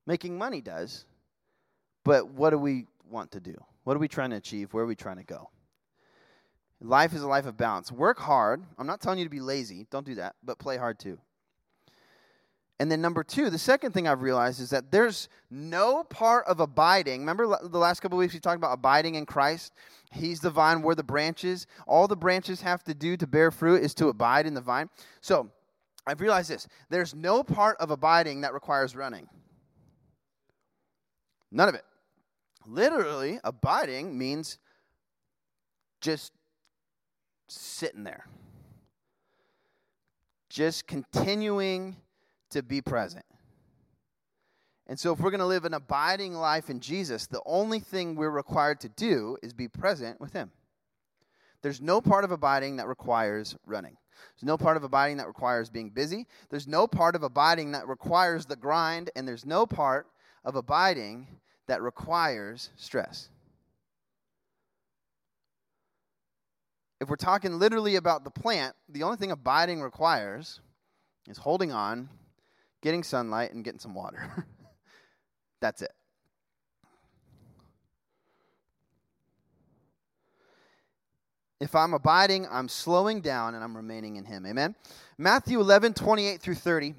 Making 0.05 0.37
money 0.37 0.61
does, 0.61 1.05
but 2.03 2.29
what 2.29 2.51
do 2.51 2.57
we 2.57 2.85
want 3.09 3.31
to 3.31 3.39
do? 3.39 3.55
What 3.83 3.95
are 3.95 3.99
we 3.99 4.07
trying 4.07 4.31
to 4.31 4.35
achieve? 4.35 4.73
Where 4.73 4.83
are 4.83 4.87
we 4.87 4.95
trying 4.95 5.17
to 5.17 5.23
go? 5.23 5.49
Life 6.81 7.13
is 7.13 7.21
a 7.21 7.27
life 7.27 7.45
of 7.45 7.57
balance. 7.57 7.91
Work 7.91 8.19
hard. 8.19 8.63
I'm 8.77 8.87
not 8.87 9.01
telling 9.01 9.19
you 9.19 9.25
to 9.25 9.29
be 9.29 9.39
lazy. 9.39 9.87
Don't 9.89 10.05
do 10.05 10.15
that, 10.15 10.35
but 10.43 10.59
play 10.59 10.77
hard 10.77 10.99
too. 10.99 11.17
And 12.79 12.91
then, 12.91 12.99
number 13.01 13.23
two, 13.23 13.49
the 13.49 13.57
second 13.57 13.93
thing 13.93 14.05
I've 14.05 14.21
realized 14.21 14.59
is 14.59 14.69
that 14.71 14.91
there's 14.91 15.29
no 15.49 16.03
part 16.03 16.45
of 16.45 16.59
abiding. 16.59 17.21
Remember 17.21 17.57
the 17.63 17.77
last 17.77 18.01
couple 18.01 18.17
weeks 18.17 18.33
we 18.33 18.39
talked 18.41 18.57
about 18.57 18.73
abiding 18.73 19.15
in 19.15 19.25
Christ? 19.25 19.73
He's 20.11 20.41
the 20.41 20.49
vine, 20.49 20.81
we're 20.81 20.95
the 20.95 21.03
branches. 21.03 21.67
All 21.87 22.07
the 22.07 22.17
branches 22.17 22.61
have 22.61 22.83
to 22.83 22.93
do 22.93 23.15
to 23.15 23.27
bear 23.27 23.49
fruit 23.49 23.81
is 23.81 23.93
to 23.95 24.09
abide 24.09 24.45
in 24.45 24.53
the 24.53 24.61
vine. 24.61 24.89
So 25.21 25.49
I've 26.05 26.19
realized 26.19 26.49
this 26.49 26.67
there's 26.89 27.15
no 27.15 27.43
part 27.43 27.77
of 27.79 27.91
abiding 27.91 28.41
that 28.41 28.53
requires 28.53 28.93
running. 28.93 29.27
None 31.51 31.69
of 31.69 31.75
it. 31.75 31.83
Literally, 32.67 33.39
abiding 33.43 34.17
means 34.17 34.57
just 36.01 36.33
sitting 37.47 38.03
there, 38.03 38.25
just 40.49 40.87
continuing 40.87 41.95
to 42.51 42.63
be 42.63 42.81
present. 42.81 43.25
And 44.87 44.99
so, 44.99 45.11
if 45.11 45.19
we're 45.19 45.31
going 45.31 45.39
to 45.39 45.47
live 45.47 45.65
an 45.65 45.73
abiding 45.73 46.33
life 46.33 46.69
in 46.69 46.79
Jesus, 46.79 47.25
the 47.25 47.41
only 47.45 47.79
thing 47.79 48.15
we're 48.15 48.29
required 48.29 48.79
to 48.81 48.89
do 48.89 49.37
is 49.41 49.51
be 49.51 49.67
present 49.67 50.21
with 50.21 50.33
Him. 50.33 50.51
There's 51.63 51.81
no 51.81 52.01
part 52.01 52.23
of 52.23 52.31
abiding 52.31 52.75
that 52.75 52.87
requires 52.87 53.55
running. 53.65 53.97
There's 54.35 54.47
no 54.47 54.57
part 54.57 54.77
of 54.77 54.83
abiding 54.83 55.17
that 55.17 55.27
requires 55.27 55.69
being 55.69 55.89
busy. 55.89 56.27
There's 56.49 56.67
no 56.67 56.85
part 56.85 57.15
of 57.15 57.23
abiding 57.23 57.71
that 57.71 57.87
requires 57.87 58.45
the 58.45 58.55
grind. 58.55 59.09
And 59.15 59.27
there's 59.27 59.45
no 59.45 59.65
part 59.65 60.07
of 60.43 60.55
abiding 60.55 61.27
that 61.67 61.81
requires 61.81 62.69
stress. 62.75 63.29
If 67.01 67.09
we're 67.09 67.15
talking 67.15 67.59
literally 67.59 67.95
about 67.95 68.23
the 68.23 68.31
plant, 68.31 68.75
the 68.87 69.03
only 69.03 69.17
thing 69.17 69.31
abiding 69.31 69.81
requires 69.81 70.61
is 71.27 71.39
holding 71.39 71.71
on 71.71 72.09
getting 72.85 73.01
sunlight, 73.01 73.51
and 73.51 73.63
getting 73.63 73.79
some 73.79 73.95
water. 73.95 74.45
That's 75.59 75.81
it. 75.81 75.91
If 81.59 81.73
I'm 81.73 81.95
abiding, 81.95 82.45
I'm 82.51 82.69
slowing 82.69 83.21
down 83.21 83.55
and 83.55 83.63
I'm 83.63 83.75
remaining 83.75 84.17
in 84.17 84.25
Him. 84.25 84.45
Amen. 84.45 84.75
Matthew 85.17 85.59
11, 85.59 85.95
28 85.95 86.39
through 86.39 86.53
30. 86.53 86.93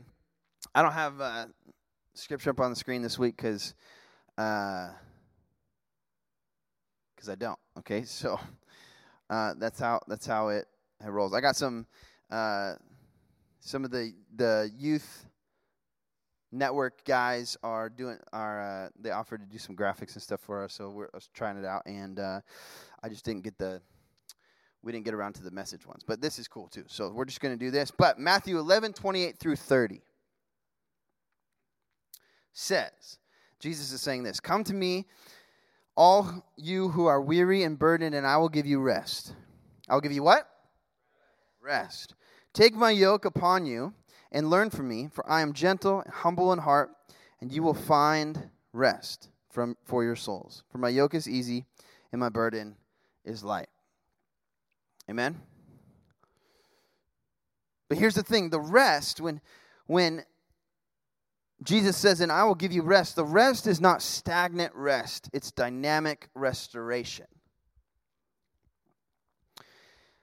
I 0.75 0.83
don't 0.83 0.93
have 0.93 1.21
uh, 1.21 1.47
scripture 2.15 2.51
up 2.51 2.59
on 2.59 2.71
the 2.71 2.77
screen 2.77 3.01
this 3.01 3.17
week 3.17 3.37
because 3.37 3.73
uh, 4.37 4.89
because 7.15 7.29
I 7.29 7.37
don't. 7.37 7.59
Okay, 7.79 8.03
so 8.07 8.41
uh, 9.31 9.55
that's 9.57 9.79
how 9.79 10.01
that's 10.09 10.27
how 10.27 10.49
it, 10.49 10.65
it 11.01 11.11
rolls. 11.11 11.33
I 11.33 11.41
got 11.41 11.55
some 11.55 11.87
uh, 12.29 12.73
some 13.61 13.85
of 13.85 13.93
the 13.93 14.13
the 14.35 14.69
youth 14.77 15.26
network 16.57 17.05
guys 17.05 17.57
are 17.63 17.89
doing 17.89 18.19
are 18.33 18.61
uh, 18.61 18.89
they 18.99 19.11
offered 19.11 19.41
to 19.41 19.47
do 19.47 19.59
some 19.59 19.77
graphics 19.77 20.15
and 20.15 20.23
stuff 20.23 20.41
for 20.41 20.65
us, 20.65 20.73
so 20.73 20.91
we're 20.91 21.09
trying 21.35 21.57
it 21.59 21.65
out, 21.65 21.83
and 21.87 22.19
uh, 22.19 22.41
I 23.03 23.09
just 23.09 23.25
didn't 23.25 23.43
get 23.43 23.59
the 23.59 23.81
we 24.83 24.93
didn't 24.93 25.05
get 25.05 25.15
around 25.15 25.35
to 25.35 25.43
the 25.43 25.51
message 25.51 25.85
ones, 25.85 26.03
but 26.07 26.21
this 26.21 26.39
is 26.39 26.47
cool 26.47 26.69
too. 26.69 26.85
So 26.87 27.11
we're 27.11 27.25
just 27.25 27.41
going 27.41 27.59
to 27.59 27.65
do 27.65 27.73
this. 27.73 27.91
But 27.91 28.21
Matthew 28.21 28.57
11, 28.57 28.93
28 28.93 29.37
through 29.37 29.57
30 29.57 30.01
says, 32.53 33.19
Jesus 33.59 33.91
is 33.91 34.01
saying 34.01 34.23
this 34.23 34.39
Come 34.39 34.63
to 34.65 34.75
me, 34.75 35.07
all 35.97 36.47
you 36.57 36.91
who 36.91 37.07
are 37.07 37.21
weary 37.21 37.65
and 37.65 37.77
burdened, 37.77 38.15
and 38.15 38.27
I 38.27 38.37
will 38.37 38.49
give 38.49 38.65
you 38.65 38.81
rest. 38.81 39.35
I'll 39.89 40.01
give 40.01 40.13
you 40.13 40.23
what? 40.23 40.49
Rest. 41.61 42.15
Take 42.53 42.75
my 42.75 42.91
yoke 42.91 43.25
upon 43.25 43.67
you 43.67 43.93
and 44.33 44.51
learn 44.51 44.71
from 44.71 44.89
me, 44.89 45.09
for 45.13 45.29
I 45.31 45.43
am 45.43 45.53
gentle 45.53 46.01
and 46.01 46.13
humble 46.13 46.53
in 46.53 46.59
heart, 46.59 46.91
and 47.41 47.53
you 47.53 47.63
will 47.63 47.75
find 47.75 48.51
rest 48.73 49.29
from, 49.51 49.77
for 49.85 50.05
your 50.05 50.17
souls. 50.17 50.65
For 50.71 50.79
my 50.79 50.89
yoke 50.89 51.15
is 51.15 51.29
easy 51.29 51.65
and 52.13 52.21
my 52.21 52.29
burden 52.29 52.77
is 53.25 53.43
light. 53.43 53.69
Amen? 55.09 55.41
But 57.89 57.99
here's 57.99 58.15
the 58.15 58.23
thing 58.23 58.51
the 58.51 58.61
rest, 58.61 59.21
when, 59.21 59.41
when 59.87 60.25
Jesus 61.63 61.97
says, 61.97 62.21
and 62.21 62.31
I 62.31 62.45
will 62.45 62.55
give 62.55 62.73
you 62.73 62.83
rest, 62.83 63.17
the 63.17 63.25
rest 63.25 63.67
is 63.67 63.81
not 63.81 64.03
stagnant 64.03 64.75
rest, 64.75 65.31
it's 65.33 65.51
dynamic 65.51 66.29
restoration. 66.35 67.27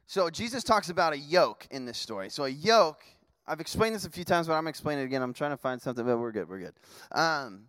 So 0.05 0.29
Jesus 0.29 0.63
talks 0.63 0.89
about 0.89 1.13
a 1.13 1.17
yoke 1.17 1.67
in 1.71 1.85
this 1.85 1.97
story. 1.97 2.29
So 2.29 2.43
a 2.43 2.49
yoke, 2.49 3.03
I've 3.45 3.59
explained 3.59 3.95
this 3.95 4.05
a 4.05 4.09
few 4.09 4.23
times, 4.23 4.47
but 4.47 4.53
I'm 4.53 4.67
explaining 4.67 5.03
it 5.03 5.07
again. 5.07 5.21
I'm 5.21 5.33
trying 5.33 5.51
to 5.51 5.57
find 5.57 5.81
something, 5.81 6.05
but 6.05 6.17
we're 6.17 6.31
good. 6.31 6.47
We're 6.47 6.59
good. 6.59 6.73
Um, 7.11 7.65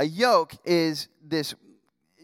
a 0.00 0.04
yoke 0.04 0.54
is 0.64 1.08
this 1.22 1.54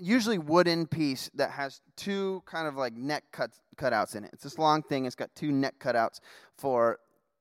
usually 0.01 0.39
wooden 0.39 0.87
piece 0.87 1.31
that 1.35 1.51
has 1.51 1.81
two 1.97 2.43
kind 2.47 2.67
of 2.67 2.77
like 2.77 2.95
neck 2.95 3.25
cut 3.31 3.51
cutouts 3.77 4.17
in 4.17 4.25
it. 4.25 4.31
It's 4.33 4.43
this 4.43 4.59
long 4.59 4.83
thing. 4.83 5.05
It's 5.05 5.15
got 5.15 5.35
two 5.35 5.53
neck 5.53 5.75
cutouts 5.79 6.21
for 6.57 6.99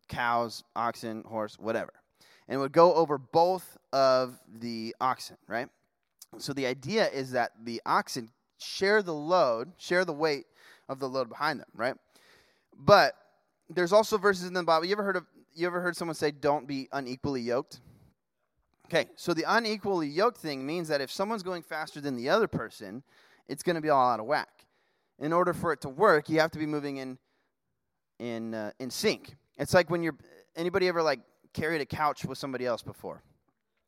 cows, 0.07 0.63
oxen, 0.75 1.23
horse, 1.23 1.57
whatever, 1.57 1.93
and 2.47 2.55
it 2.55 2.59
would 2.59 2.71
go 2.71 2.93
over 2.93 3.17
both 3.17 3.77
of 3.93 4.39
the 4.59 4.95
oxen, 5.01 5.37
right? 5.47 5.69
So 6.37 6.53
the 6.53 6.67
idea 6.67 7.09
is 7.09 7.31
that 7.31 7.51
the 7.63 7.81
oxen 7.85 8.29
share 8.59 9.01
the 9.01 9.13
load, 9.13 9.71
share 9.77 10.05
the 10.05 10.13
weight 10.13 10.45
of 10.87 10.99
the 10.99 11.09
load 11.09 11.29
behind 11.29 11.59
them, 11.59 11.69
right? 11.75 11.95
But 12.77 13.15
there's 13.69 13.93
also 13.93 14.17
verses 14.17 14.47
in 14.47 14.53
the 14.53 14.63
Bible. 14.63 14.85
You 14.85 14.93
ever 14.93 15.03
heard 15.03 15.15
of 15.15 15.25
you 15.53 15.67
ever 15.67 15.81
heard 15.81 15.95
someone 15.95 16.15
say 16.15 16.31
don't 16.31 16.67
be 16.67 16.87
unequally 16.91 17.41
yoked? 17.41 17.81
Okay, 18.85 19.07
so 19.15 19.33
the 19.33 19.45
unequally 19.47 20.07
yoked 20.07 20.37
thing 20.37 20.65
means 20.65 20.87
that 20.87 21.01
if 21.01 21.11
someone's 21.11 21.43
going 21.43 21.61
faster 21.61 22.01
than 22.01 22.15
the 22.15 22.29
other 22.29 22.47
person, 22.47 23.03
it's 23.47 23.61
going 23.61 23.75
to 23.75 23.81
be 23.81 23.89
all 23.89 24.09
out 24.09 24.19
of 24.19 24.25
whack. 24.25 24.65
In 25.19 25.31
order 25.31 25.53
for 25.53 25.71
it 25.73 25.81
to 25.81 25.89
work, 25.89 26.29
you 26.29 26.39
have 26.39 26.49
to 26.51 26.59
be 26.59 26.65
moving 26.65 26.97
in 26.97 27.17
in 28.19 28.53
uh, 28.53 28.71
in 28.79 28.89
sync. 28.89 29.35
It's 29.57 29.73
like 29.73 29.89
when 29.89 30.01
you're 30.01 30.17
anybody 30.55 30.87
ever 30.87 31.03
like 31.03 31.19
carried 31.53 31.81
a 31.81 31.85
couch 31.85 32.25
with 32.25 32.37
somebody 32.37 32.65
else 32.65 32.81
before, 32.81 33.21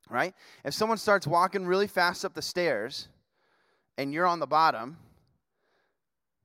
right? 0.09 0.33
If 0.65 0.73
someone 0.73 0.97
starts 0.97 1.25
walking 1.25 1.65
really 1.65 1.87
fast 1.87 2.25
up 2.25 2.33
the 2.33 2.41
stairs, 2.41 3.07
and 3.97 4.13
you're 4.13 4.25
on 4.25 4.39
the 4.39 4.47
bottom, 4.47 4.97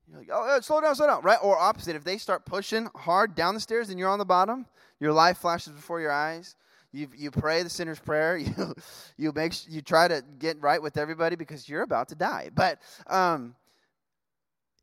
you're 0.08 0.18
like, 0.18 0.28
oh, 0.32 0.60
slow 0.60 0.80
down, 0.80 0.94
slow 0.94 1.06
down, 1.06 1.22
right? 1.22 1.38
Or 1.42 1.58
opposite, 1.58 1.96
if 1.96 2.04
they 2.04 2.18
start 2.18 2.44
pushing 2.44 2.88
hard 2.94 3.34
down 3.34 3.54
the 3.54 3.60
stairs 3.60 3.90
and 3.90 3.98
you're 3.98 4.08
on 4.08 4.18
the 4.18 4.24
bottom, 4.24 4.66
your 5.00 5.12
life 5.12 5.38
flashes 5.38 5.72
before 5.72 6.00
your 6.00 6.12
eyes 6.12 6.56
you 6.96 7.08
you 7.16 7.30
pray 7.30 7.62
the 7.62 7.70
sinner's 7.70 8.00
prayer. 8.00 8.38
You 8.46 8.74
you 9.16 9.32
make 9.32 9.68
you 9.68 9.82
try 9.82 10.08
to 10.08 10.22
get 10.38 10.60
right 10.60 10.80
with 10.80 10.96
everybody 10.96 11.36
because 11.36 11.68
you're 11.68 11.82
about 11.82 12.08
to 12.08 12.14
die. 12.14 12.50
But 12.54 12.80
um, 13.06 13.54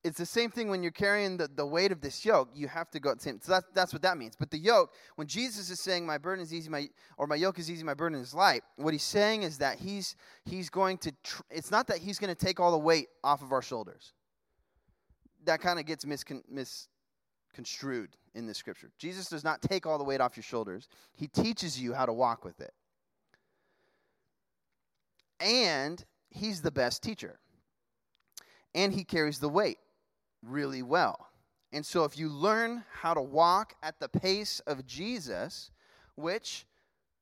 it's 0.03 0.17
the 0.17 0.25
same 0.25 0.49
thing 0.51 0.69
when 0.69 0.83
you're 0.83 0.91
carrying 0.91 1.37
the, 1.37 1.47
the 1.47 1.65
weight 1.65 1.91
of 1.91 2.01
this 2.01 2.25
yoke. 2.25 2.49
You 2.53 2.67
have 2.67 2.89
to 2.91 2.99
go 2.99 3.11
at 3.11 3.17
the 3.17 3.23
same. 3.23 3.39
So 3.41 3.53
that's 3.53 3.67
that's 3.73 3.93
what 3.93 4.01
that 4.01 4.17
means. 4.17 4.35
But 4.35 4.51
the 4.51 4.57
yoke, 4.57 4.91
when 5.15 5.27
Jesus 5.27 5.69
is 5.69 5.79
saying, 5.79 6.05
"My 6.05 6.17
burden 6.17 6.43
is 6.43 6.53
easy, 6.53 6.69
my 6.69 6.89
or 7.17 7.25
my 7.25 7.35
yoke 7.35 7.57
is 7.59 7.69
easy, 7.71 7.83
my 7.83 7.93
burden 7.93 8.19
is 8.19 8.33
light," 8.33 8.63
what 8.75 8.93
he's 8.93 9.03
saying 9.03 9.43
is 9.43 9.57
that 9.59 9.79
he's 9.79 10.15
he's 10.45 10.69
going 10.69 10.97
to. 10.99 11.11
Tr- 11.23 11.43
it's 11.49 11.71
not 11.71 11.87
that 11.87 11.99
he's 11.99 12.19
going 12.19 12.33
to 12.35 12.45
take 12.45 12.59
all 12.59 12.71
the 12.71 12.77
weight 12.77 13.07
off 13.23 13.41
of 13.41 13.51
our 13.51 13.61
shoulders. 13.61 14.13
That 15.45 15.61
kind 15.61 15.79
of 15.79 15.85
gets 15.85 16.05
miscon- 16.05 16.43
mis 16.49 16.87
construed 17.53 18.09
in 18.33 18.47
the 18.47 18.53
scripture. 18.53 18.91
Jesus 18.97 19.29
does 19.29 19.43
not 19.43 19.61
take 19.61 19.85
all 19.85 19.97
the 19.97 20.03
weight 20.03 20.21
off 20.21 20.35
your 20.35 20.43
shoulders, 20.43 20.89
He 21.13 21.27
teaches 21.27 21.79
you 21.79 21.93
how 21.93 22.05
to 22.05 22.13
walk 22.13 22.43
with 22.43 22.59
it. 22.59 22.73
And 25.39 26.03
He's 26.29 26.61
the 26.61 26.71
best 26.71 27.03
teacher. 27.03 27.39
And 28.73 28.91
He 28.91 29.03
carries 29.03 29.39
the 29.39 29.49
weight 29.49 29.77
really 30.41 30.81
well. 30.81 31.27
And 31.71 31.85
so, 31.85 32.03
if 32.03 32.17
you 32.17 32.29
learn 32.29 32.83
how 32.91 33.13
to 33.13 33.21
walk 33.21 33.73
at 33.81 33.99
the 33.99 34.09
pace 34.09 34.59
of 34.67 34.85
Jesus, 34.85 35.71
which 36.15 36.65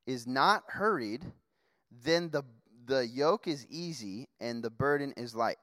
is 0.06 0.28
not 0.28 0.64
hurried, 0.68 1.26
then 2.04 2.30
the, 2.30 2.44
the 2.86 3.08
yoke 3.08 3.48
is 3.48 3.66
easy 3.70 4.28
and 4.40 4.62
the 4.62 4.70
burden 4.70 5.14
is 5.16 5.36
light. 5.36 5.58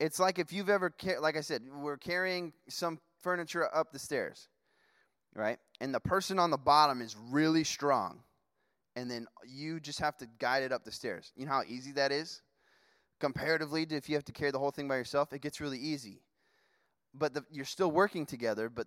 It's 0.00 0.18
like 0.18 0.38
if 0.38 0.52
you've 0.52 0.68
ever, 0.68 0.92
like 1.20 1.36
I 1.36 1.40
said, 1.40 1.62
we're 1.72 1.96
carrying 1.96 2.52
some 2.68 2.98
furniture 3.20 3.68
up 3.74 3.92
the 3.92 3.98
stairs, 3.98 4.48
right? 5.34 5.58
And 5.80 5.94
the 5.94 6.00
person 6.00 6.38
on 6.38 6.50
the 6.50 6.58
bottom 6.58 7.00
is 7.00 7.16
really 7.30 7.64
strong. 7.64 8.20
And 8.96 9.10
then 9.10 9.26
you 9.46 9.80
just 9.80 9.98
have 10.00 10.16
to 10.18 10.26
guide 10.38 10.62
it 10.62 10.72
up 10.72 10.84
the 10.84 10.92
stairs. 10.92 11.32
You 11.36 11.46
know 11.46 11.52
how 11.52 11.62
easy 11.66 11.92
that 11.92 12.12
is? 12.12 12.42
Comparatively 13.20 13.86
to 13.86 13.96
if 13.96 14.08
you 14.08 14.14
have 14.14 14.24
to 14.24 14.32
carry 14.32 14.50
the 14.50 14.58
whole 14.58 14.70
thing 14.70 14.88
by 14.88 14.96
yourself, 14.96 15.32
it 15.32 15.40
gets 15.40 15.60
really 15.60 15.78
easy. 15.78 16.22
But 17.12 17.34
the, 17.34 17.44
you're 17.50 17.64
still 17.64 17.90
working 17.90 18.26
together, 18.26 18.68
but 18.68 18.86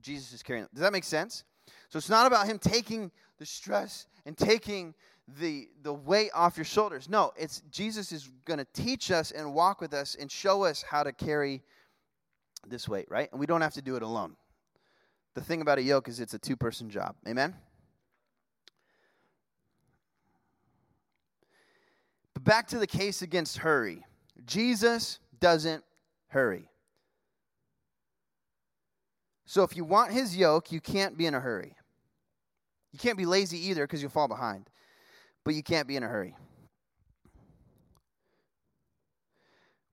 Jesus 0.00 0.32
is 0.32 0.42
carrying 0.42 0.64
it. 0.64 0.74
Does 0.74 0.82
that 0.82 0.92
make 0.92 1.04
sense? 1.04 1.44
So 1.88 1.98
it's 1.98 2.08
not 2.08 2.26
about 2.26 2.46
him 2.46 2.58
taking 2.58 3.10
the 3.38 3.46
stress 3.46 4.06
and 4.24 4.36
taking 4.36 4.94
the 5.36 5.68
the 5.82 5.92
weight 5.92 6.30
off 6.34 6.56
your 6.56 6.64
shoulders. 6.64 7.08
No, 7.08 7.32
it's 7.36 7.62
Jesus 7.70 8.12
is 8.12 8.30
going 8.44 8.58
to 8.58 8.66
teach 8.72 9.10
us 9.10 9.30
and 9.30 9.52
walk 9.52 9.80
with 9.80 9.92
us 9.92 10.16
and 10.18 10.30
show 10.30 10.64
us 10.64 10.82
how 10.82 11.02
to 11.02 11.12
carry 11.12 11.62
this 12.66 12.88
weight, 12.88 13.06
right? 13.10 13.30
And 13.30 13.38
we 13.38 13.46
don't 13.46 13.60
have 13.60 13.74
to 13.74 13.82
do 13.82 13.96
it 13.96 14.02
alone. 14.02 14.36
The 15.34 15.42
thing 15.42 15.60
about 15.60 15.78
a 15.78 15.82
yoke 15.82 16.08
is 16.08 16.18
it's 16.18 16.34
a 16.34 16.38
two-person 16.38 16.90
job. 16.90 17.14
Amen. 17.26 17.54
But 22.34 22.44
back 22.44 22.66
to 22.68 22.78
the 22.78 22.86
case 22.86 23.22
against 23.22 23.58
hurry. 23.58 24.04
Jesus 24.46 25.20
doesn't 25.38 25.84
hurry. 26.28 26.70
So 29.44 29.62
if 29.62 29.76
you 29.76 29.84
want 29.84 30.12
his 30.12 30.36
yoke, 30.36 30.72
you 30.72 30.80
can't 30.80 31.16
be 31.16 31.26
in 31.26 31.34
a 31.34 31.40
hurry. 31.40 31.76
You 32.92 32.98
can't 32.98 33.18
be 33.18 33.26
lazy 33.26 33.58
either 33.68 33.86
because 33.86 34.02
you'll 34.02 34.10
fall 34.10 34.28
behind 34.28 34.68
but 35.44 35.54
you 35.54 35.62
can't 35.62 35.88
be 35.88 35.96
in 35.96 36.02
a 36.02 36.08
hurry. 36.08 36.34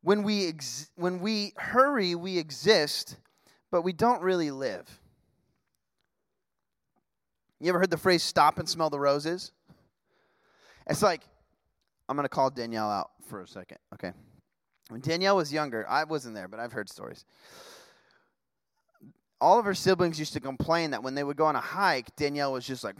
When 0.02 0.22
we, 0.24 0.50
ex- 0.50 0.92
when 0.96 1.20
we 1.20 1.54
hurry, 1.58 2.14
we 2.14 2.38
exist, 2.38 3.18
but 3.72 3.82
we 3.82 3.92
don't 3.92 4.22
really 4.22 4.52
live. 4.52 5.00
You 7.60 7.70
ever 7.70 7.80
heard 7.80 7.90
the 7.90 7.98
phrase 7.98 8.22
stop 8.22 8.60
and 8.60 8.70
smell 8.70 8.90
the 8.90 9.00
roses? 9.00 9.52
It's 10.88 11.02
like, 11.02 11.22
I'm 12.08 12.16
going 12.16 12.25
to 12.25 12.30
call 12.30 12.52
Danielle 12.52 12.92
out 12.92 13.12
for 13.28 13.42
a 13.42 13.48
second, 13.48 13.80
okay? 13.96 14.12
When 14.90 15.02
Danielle 15.02 15.38
was 15.38 15.52
younger, 15.52 15.88
I 15.90 16.04
wasn't 16.04 16.36
there, 16.36 16.48
but 16.48 16.60
I've 16.60 16.72
heard 16.72 16.90
stories. 16.90 17.25
All 19.42 19.58
of 19.58 19.66
her 19.66 19.74
siblings 19.74 20.20
used 20.20 20.34
to 20.34 20.40
complain 20.40 20.92
that 20.92 21.02
when 21.02 21.16
they 21.16 21.24
would 21.24 21.38
go 21.38 21.46
on 21.46 21.56
a 21.56 21.62
hike, 21.62 22.16
Danielle 22.16 22.54
was 22.54 22.66
just 22.68 22.84
like, 22.84 22.96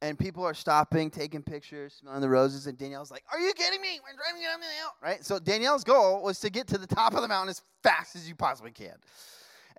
and 0.00 0.18
people 0.18 0.44
are 0.44 0.54
stopping, 0.54 1.10
taking 1.10 1.42
pictures, 1.42 1.94
smelling 2.00 2.20
the 2.20 2.28
roses, 2.28 2.66
and 2.66 2.78
Danielle's 2.78 3.10
like, 3.10 3.24
"Are 3.32 3.40
you 3.40 3.52
kidding 3.52 3.80
me? 3.80 4.00
We're 4.02 4.16
driving 4.16 4.46
up 4.46 4.60
the 4.60 4.66
mountain!" 4.66 4.98
Right? 5.02 5.24
So 5.24 5.38
Danielle's 5.38 5.84
goal 5.84 6.22
was 6.22 6.40
to 6.40 6.50
get 6.50 6.66
to 6.68 6.78
the 6.78 6.86
top 6.86 7.14
of 7.14 7.22
the 7.22 7.28
mountain 7.28 7.50
as 7.50 7.62
fast 7.82 8.16
as 8.16 8.28
you 8.28 8.34
possibly 8.34 8.70
can, 8.70 8.96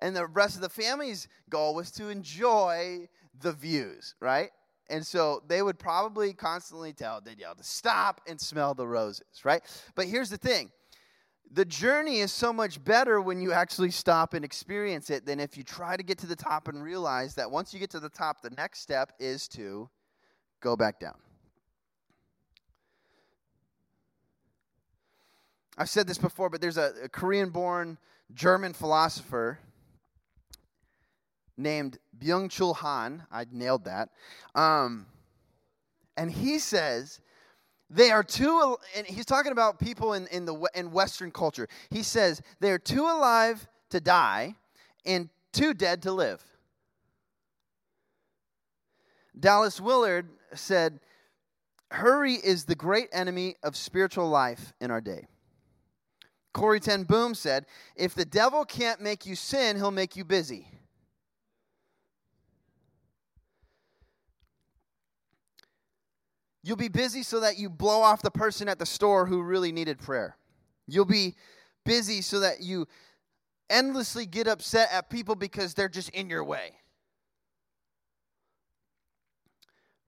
and 0.00 0.14
the 0.14 0.26
rest 0.26 0.56
of 0.56 0.62
the 0.62 0.68
family's 0.68 1.28
goal 1.48 1.74
was 1.74 1.90
to 1.92 2.08
enjoy 2.08 3.08
the 3.40 3.52
views, 3.52 4.14
right? 4.20 4.50
And 4.90 5.06
so 5.06 5.42
they 5.46 5.62
would 5.62 5.78
probably 5.78 6.32
constantly 6.32 6.92
tell 6.92 7.20
Danielle 7.20 7.54
to 7.54 7.62
stop 7.62 8.20
and 8.26 8.40
smell 8.40 8.74
the 8.74 8.86
roses, 8.86 9.44
right? 9.44 9.62
But 9.94 10.06
here's 10.06 10.30
the 10.30 10.36
thing. 10.36 10.72
The 11.52 11.64
journey 11.64 12.20
is 12.20 12.32
so 12.32 12.52
much 12.52 12.82
better 12.84 13.20
when 13.20 13.40
you 13.40 13.52
actually 13.52 13.90
stop 13.90 14.34
and 14.34 14.44
experience 14.44 15.10
it 15.10 15.26
than 15.26 15.40
if 15.40 15.56
you 15.56 15.64
try 15.64 15.96
to 15.96 16.02
get 16.02 16.18
to 16.18 16.26
the 16.26 16.36
top 16.36 16.68
and 16.68 16.82
realize 16.82 17.34
that 17.36 17.50
once 17.50 17.72
you 17.72 17.80
get 17.80 17.90
to 17.90 18.00
the 18.00 18.08
top, 18.08 18.40
the 18.40 18.50
next 18.50 18.80
step 18.80 19.12
is 19.18 19.48
to 19.48 19.88
go 20.60 20.76
back 20.76 21.00
down. 21.00 21.16
I've 25.76 25.88
said 25.88 26.06
this 26.06 26.18
before, 26.18 26.50
but 26.50 26.60
there's 26.60 26.76
a, 26.76 26.92
a 27.04 27.08
Korean 27.08 27.50
born 27.50 27.96
German 28.34 28.74
philosopher 28.74 29.58
named 31.56 31.98
Byung 32.18 32.48
Chul 32.48 32.76
Han. 32.76 33.24
I 33.32 33.46
nailed 33.50 33.84
that. 33.84 34.10
Um, 34.54 35.06
and 36.16 36.30
he 36.30 36.58
says 36.58 37.20
they 37.88 38.10
are 38.10 38.22
too, 38.22 38.76
and 38.96 39.06
he's 39.06 39.26
talking 39.26 39.52
about 39.52 39.78
people 39.78 40.12
in, 40.12 40.26
in, 40.28 40.44
the, 40.44 40.68
in 40.74 40.90
Western 40.90 41.30
culture. 41.30 41.66
He 41.90 42.02
says 42.02 42.42
they 42.60 42.70
are 42.70 42.78
too 42.78 43.04
alive 43.04 43.66
to 43.90 44.00
die 44.00 44.54
and 45.06 45.28
too 45.52 45.74
dead 45.74 46.02
to 46.02 46.12
live. 46.12 46.44
Dallas 49.38 49.80
Willard 49.80 50.28
said, 50.54 51.00
Hurry 51.90 52.34
is 52.34 52.64
the 52.64 52.74
great 52.74 53.08
enemy 53.12 53.56
of 53.62 53.76
spiritual 53.76 54.28
life 54.28 54.72
in 54.80 54.90
our 54.90 55.00
day. 55.00 55.26
Corrie 56.52 56.80
ten 56.80 57.04
Boom 57.04 57.34
said, 57.34 57.66
If 57.96 58.14
the 58.14 58.24
devil 58.24 58.64
can't 58.64 59.00
make 59.00 59.26
you 59.26 59.34
sin, 59.36 59.76
he'll 59.76 59.90
make 59.90 60.16
you 60.16 60.24
busy. 60.24 60.68
You'll 66.62 66.76
be 66.76 66.88
busy 66.88 67.22
so 67.22 67.40
that 67.40 67.58
you 67.58 67.70
blow 67.70 68.02
off 68.02 68.22
the 68.22 68.30
person 68.30 68.68
at 68.68 68.78
the 68.78 68.86
store 68.86 69.26
who 69.26 69.42
really 69.42 69.72
needed 69.72 69.98
prayer. 69.98 70.36
You'll 70.86 71.06
be 71.06 71.34
busy 71.84 72.20
so 72.20 72.40
that 72.40 72.60
you 72.60 72.86
endlessly 73.70 74.26
get 74.26 74.46
upset 74.46 74.90
at 74.92 75.08
people 75.08 75.34
because 75.34 75.74
they're 75.74 75.88
just 75.88 76.10
in 76.10 76.28
your 76.28 76.44
way. 76.44 76.79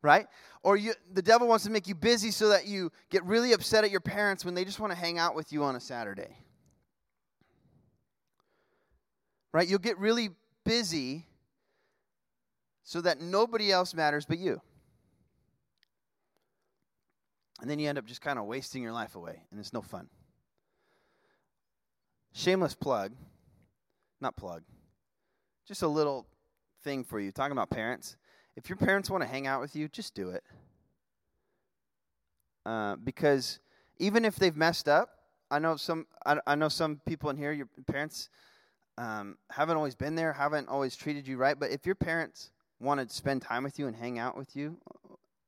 Right? 0.03 0.27
Or 0.63 0.77
you, 0.77 0.95
the 1.13 1.23
devil 1.23 1.47
wants 1.47 1.65
to 1.65 1.71
make 1.71 1.87
you 1.87 1.95
busy 1.95 2.33
so 2.33 2.49
that 2.49 2.67
you 2.67 2.91
get 3.09 3.25
really 3.25 3.53
upset 3.53 3.85
at 3.85 3.91
your 3.91 4.01
parents 4.01 4.45
when 4.45 4.55
they 4.55 4.65
just 4.65 4.81
want 4.81 4.93
to 4.93 4.99
hang 4.99 5.19
out 5.19 5.35
with 5.35 5.53
you 5.53 5.63
on 5.63 5.77
a 5.77 5.81
Saturday. 5.81 6.37
Right? 9.53 9.69
You'll 9.69 9.79
get 9.79 9.99
really 9.99 10.31
busy 10.65 11.27
so 12.85 13.01
that 13.01 13.21
nobody 13.21 13.71
else 13.71 13.95
matters 13.95 14.27
but 14.27 14.39
you. 14.39 14.61
And 17.61 17.71
then 17.71 17.79
you 17.79 17.89
end 17.89 17.97
up 17.97 18.07
just 18.07 18.21
kind 18.21 18.41
of 18.41 18.47
wasting 18.47 18.83
your 18.83 18.93
life 18.93 19.15
away, 19.15 19.45
and 19.51 19.61
it's 19.61 19.73
no 19.73 19.83
fun. 19.83 20.09
Shameless 22.33 22.75
plug, 22.75 23.13
not 24.21 24.37
plug, 24.37 24.63
just 25.69 25.83
a 25.83 25.89
little 25.89 26.27
thing 26.83 27.05
for 27.05 27.21
you. 27.21 27.31
Talking 27.31 27.53
about 27.53 27.71
parents. 27.71 28.17
If 28.57 28.69
your 28.69 28.77
parents 28.77 29.11
want 29.11 29.23
to 29.23 29.29
hang 29.29 29.47
out 29.47 29.61
with 29.61 29.75
you, 29.75 29.89
just 29.89 30.15
do 30.15 30.31
it. 30.31 30.45
Uh, 32.65 32.97
because 32.97 33.59
even 33.99 34.25
if 34.25 34.37
they've 34.37 34.57
messed 34.57 34.89
up, 34.89 35.11
I 35.51 35.59
know 35.59 35.77
some. 35.77 36.07
I, 36.25 36.39
I 36.47 36.55
know 36.55 36.69
some 36.69 37.01
people 37.07 37.31
in 37.31 37.37
here. 37.37 37.53
Your 37.53 37.69
parents 37.87 38.29
um, 38.99 39.37
haven't 39.51 39.77
always 39.77 39.95
been 39.95 40.15
there, 40.15 40.33
haven't 40.33 40.69
always 40.69 40.97
treated 40.97 41.27
you 41.27 41.37
right. 41.37 41.59
But 41.59 41.71
if 41.71 41.87
your 41.87 41.95
parents 41.95 42.51
want 42.81 43.07
to 43.07 43.15
spend 43.15 43.43
time 43.43 43.65
with 43.65 43.79
you 43.79 43.87
and 43.87 43.97
hang 43.97 44.19
out 44.19 44.37
with 44.37 44.55
you, 44.57 44.77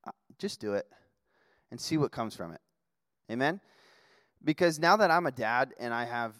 uh, 0.06 0.11
just 0.38 0.61
do 0.61 0.75
it 0.75 0.87
and 1.70 1.80
see 1.80 1.96
what 1.96 2.12
comes 2.12 2.37
from 2.37 2.52
it. 2.52 2.61
Amen? 3.30 3.61
Because 4.44 4.78
now 4.78 4.96
that 4.96 5.11
I'm 5.11 5.26
a 5.26 5.32
dad 5.32 5.73
and 5.78 5.94
I 5.94 6.04
have 6.04 6.34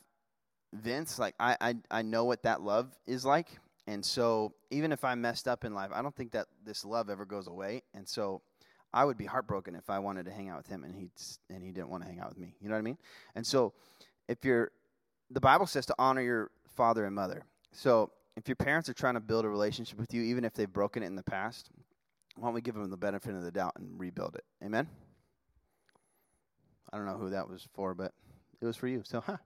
Vince, 0.73 1.19
like 1.19 1.35
I, 1.41 1.57
I, 1.61 1.77
I 1.91 2.03
know 2.03 2.25
what 2.25 2.43
that 2.43 2.61
love 2.61 2.95
is 3.07 3.25
like. 3.25 3.49
And 3.87 4.05
so 4.05 4.55
even 4.71 4.93
if 4.93 5.05
I 5.05 5.15
messed 5.15 5.47
up 5.47 5.65
in 5.65 5.75
life, 5.75 5.91
I 5.93 6.03
don't 6.03 6.15
think 6.15 6.33
that 6.33 6.47
this 6.65 6.85
love 6.85 7.11
ever 7.11 7.25
goes 7.25 7.47
away. 7.47 7.83
And 7.95 8.09
so 8.09 8.41
I 8.93 9.05
would 9.05 9.19
be 9.19 9.27
heartbroken 9.27 9.75
if 9.75 9.91
I 9.91 9.99
wanted 9.99 10.25
to 10.27 10.33
hang 10.33 10.49
out 10.49 10.57
with 10.57 10.69
him 10.69 10.85
and 10.85 10.95
he 10.95 11.11
and 11.51 11.63
he 11.63 11.71
didn't 11.71 11.89
want 11.89 12.03
to 12.03 12.09
hang 12.09 12.21
out 12.21 12.31
with 12.31 12.39
me. 12.39 12.55
You 12.61 12.69
know 12.69 12.75
what 12.75 12.79
I 12.79 12.83
mean? 12.83 12.99
And 13.35 13.47
so 13.47 13.75
if 14.29 14.45
you're 14.45 14.71
the 15.31 15.41
Bible 15.41 15.67
says 15.67 15.87
to 15.87 15.95
honor 15.99 16.23
your 16.23 16.51
father 16.75 17.05
and 17.05 17.15
mother. 17.15 17.45
So 17.73 18.11
if 18.37 18.49
your 18.49 18.57
parents 18.57 18.89
are 18.89 18.95
trying 18.95 19.15
to 19.15 19.21
build 19.21 19.45
a 19.45 19.49
relationship 19.49 19.99
with 19.99 20.13
you, 20.15 20.23
even 20.23 20.45
if 20.45 20.55
they've 20.55 20.73
broken 20.73 21.03
it 21.03 21.07
in 21.07 21.17
the 21.17 21.23
past, 21.23 21.71
why 22.37 22.49
don't 22.49 22.55
we 22.55 22.61
give 22.61 22.75
them 22.75 22.91
the 22.91 22.97
benefit 22.97 23.35
of 23.35 23.43
the 23.43 23.51
doubt 23.51 23.75
and 23.77 23.99
rebuild 23.99 24.35
it? 24.37 24.45
Amen? 24.65 24.89
I 26.93 26.97
don't 26.97 27.07
know 27.07 27.17
who 27.17 27.31
that 27.31 27.49
was 27.49 27.67
for, 27.75 27.95
but 27.95 28.13
it 28.61 28.67
was 28.67 28.77
for 28.77 28.89
you. 28.89 29.03
So, 29.05 29.21
huh. 29.21 29.39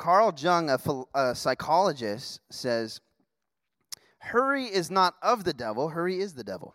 Carl 0.00 0.32
Jung, 0.34 0.70
a, 0.70 0.80
a 1.14 1.34
psychologist, 1.34 2.40
says, 2.50 3.02
Hurry 4.16 4.64
is 4.64 4.90
not 4.90 5.14
of 5.20 5.44
the 5.44 5.52
devil, 5.52 5.90
hurry 5.90 6.18
is 6.20 6.32
the 6.32 6.42
devil. 6.42 6.74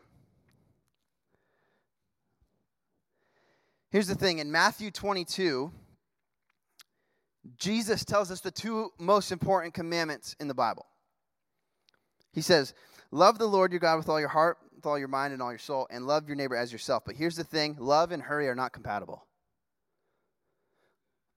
Here's 3.89 4.05
the 4.05 4.13
thing 4.13 4.37
in 4.37 4.51
Matthew 4.51 4.91
22, 4.91 5.71
Jesus 7.57 8.05
tells 8.05 8.29
us 8.29 8.41
the 8.41 8.51
two 8.51 8.91
most 8.99 9.31
important 9.31 9.73
commandments 9.73 10.35
in 10.39 10.47
the 10.47 10.53
Bible. 10.53 10.85
He 12.31 12.41
says, 12.41 12.75
Love 13.09 13.39
the 13.39 13.47
Lord 13.47 13.71
your 13.71 13.79
God 13.79 13.97
with 13.97 14.07
all 14.07 14.19
your 14.19 14.29
heart, 14.29 14.59
with 14.75 14.85
all 14.85 14.99
your 14.99 15.07
mind, 15.07 15.33
and 15.33 15.41
all 15.41 15.51
your 15.51 15.57
soul, 15.57 15.87
and 15.89 16.05
love 16.05 16.27
your 16.27 16.35
neighbor 16.35 16.55
as 16.55 16.71
yourself. 16.71 17.01
But 17.07 17.15
here's 17.15 17.37
the 17.37 17.43
thing 17.43 17.75
love 17.79 18.11
and 18.11 18.21
hurry 18.21 18.47
are 18.47 18.55
not 18.55 18.71
compatible. 18.71 19.25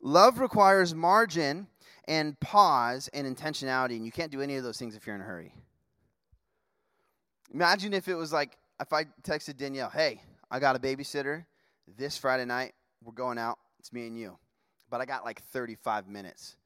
Love 0.02 0.38
requires 0.38 0.94
margin 0.94 1.66
and 2.08 2.38
pause 2.40 3.08
and 3.12 3.24
intentionality, 3.24 3.94
and 3.94 4.04
you 4.04 4.10
can't 4.10 4.32
do 4.32 4.40
any 4.40 4.56
of 4.56 4.64
those 4.64 4.78
things 4.78 4.96
if 4.96 5.06
you're 5.06 5.14
in 5.14 5.22
a 5.22 5.24
hurry. 5.24 5.54
Imagine 7.54 7.94
if 7.94 8.08
it 8.08 8.16
was 8.16 8.32
like 8.32 8.58
if 8.80 8.92
I 8.92 9.04
texted 9.22 9.56
Danielle, 9.56 9.90
hey, 9.90 10.20
I 10.50 10.58
got 10.58 10.74
a 10.74 10.80
babysitter 10.80 11.44
this 11.96 12.18
Friday 12.18 12.44
night. 12.44 12.72
We're 13.04 13.12
going 13.12 13.38
out. 13.38 13.58
It's 13.78 13.92
me 13.92 14.08
and 14.08 14.18
you 14.18 14.36
but 14.90 15.00
I 15.00 15.04
got 15.04 15.24
like 15.24 15.42
35 15.42 16.08
minutes 16.08 16.56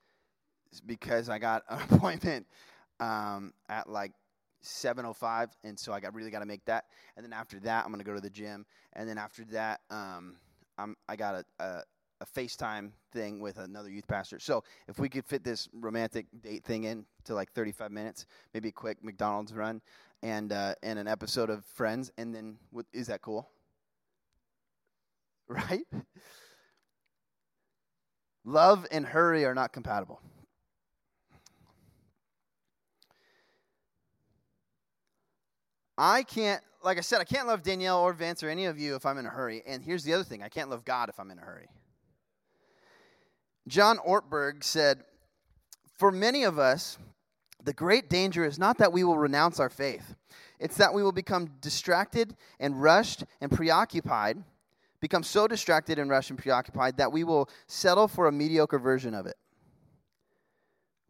because 0.87 1.29
I 1.29 1.39
got 1.39 1.65
an 1.69 1.81
appointment 1.91 2.47
um, 3.01 3.53
at 3.69 3.89
like 3.89 4.13
7:05, 4.65 5.49
and 5.65 5.79
so 5.79 5.93
I 5.93 6.01
got 6.01 6.15
really 6.15 6.31
got 6.31 6.39
to 6.39 6.47
make 6.47 6.65
that. 6.67 6.85
And 7.17 7.25
then 7.25 7.33
after 7.33 7.59
that, 7.61 7.85
I'm 7.85 7.91
gonna 7.91 8.05
go 8.05 8.15
to 8.15 8.21
the 8.21 8.31
gym, 8.31 8.65
and 8.93 9.09
then 9.09 9.19
after 9.19 9.45
that, 9.47 9.81
um, 9.91 10.37
I'm 10.79 10.97
I 11.09 11.17
got 11.17 11.35
a, 11.35 11.65
a 11.65 11.83
a 12.23 12.41
FaceTime 12.41 12.93
thing 13.13 13.41
with 13.41 13.59
another 13.59 13.91
youth 13.91 14.07
pastor. 14.07 14.39
So 14.39 14.63
if 14.89 14.99
we 14.99 15.09
could 15.09 15.27
fit 15.27 15.43
this 15.43 15.69
romantic 15.73 16.27
date 16.41 16.65
thing 16.65 16.85
in 16.85 17.05
to 17.25 17.35
like 17.35 17.53
35 17.53 17.91
minutes, 17.91 18.27
maybe 18.55 18.69
a 18.69 18.73
quick 18.73 19.03
McDonald's 19.03 19.53
run, 19.53 19.83
and 20.23 20.53
uh, 20.53 20.75
and 20.83 20.99
an 20.99 21.09
episode 21.09 21.51
of 21.51 21.65
Friends, 21.65 22.13
and 22.17 22.35
then 22.35 22.57
what, 22.71 22.87
is 22.93 23.09
that 23.09 23.21
cool? 23.21 23.49
Right? 25.49 25.85
Love 28.45 28.87
and 28.91 29.05
hurry 29.05 29.45
are 29.45 29.55
not 29.55 29.73
compatible. 29.73 30.21
I 35.99 36.23
can't, 36.23 36.63
like 36.83 36.97
I 36.97 37.03
said, 37.03 37.21
I 37.21 37.25
can't 37.25 37.47
love 37.47 37.63
Danielle 37.63 38.01
or 38.01 38.15
Vance 38.15 38.43
or 38.43 38.49
any 38.49 38.65
of 38.65 38.79
you 38.79 38.95
if 38.95 39.05
I'm 39.05 39.19
in 39.19 39.27
a 39.27 39.31
hurry. 39.31 39.63
And 39.67 39.83
here's 39.83 40.05
the 40.05 40.15
other 40.15 40.25
thing 40.25 40.43
I 40.43 40.49
can't 40.49 40.71
love 40.71 40.87
God 40.87 41.11
if 41.11 41.21
I'm 41.21 41.31
in 41.31 41.39
a 41.39 41.43
hurry. 41.43 41.69
John 43.69 43.99
Ortberg 43.99 44.65
said, 44.65 45.05
For 45.99 46.11
many 46.11 46.45
of 46.45 46.59
us, 46.59 46.99
the 47.63 47.73
great 47.73 48.09
danger 48.09 48.45
is 48.45 48.59
not 48.59 48.79
that 48.79 48.93
we 48.93 49.05
will 49.05 49.19
renounce 49.19 49.61
our 49.61 49.71
faith, 49.71 50.15
it's 50.59 50.77
that 50.77 50.95
we 50.95 51.03
will 51.03 51.13
become 51.13 51.51
distracted 51.61 52.37
and 52.61 52.81
rushed 52.81 53.25
and 53.41 53.51
preoccupied 53.51 54.43
become 55.03 55.25
so 55.25 55.49
distracted 55.49 55.99
and 55.99 56.09
rushed 56.09 56.31
and 56.31 56.39
preoccupied 56.39 56.97
that 56.97 57.13
we 57.13 57.25
will 57.25 57.51
settle 57.67 58.07
for 58.09 58.29
a 58.29 58.33
mediocre 58.33 58.79
version 58.79 59.15
of 59.15 59.27
it. 59.27 59.35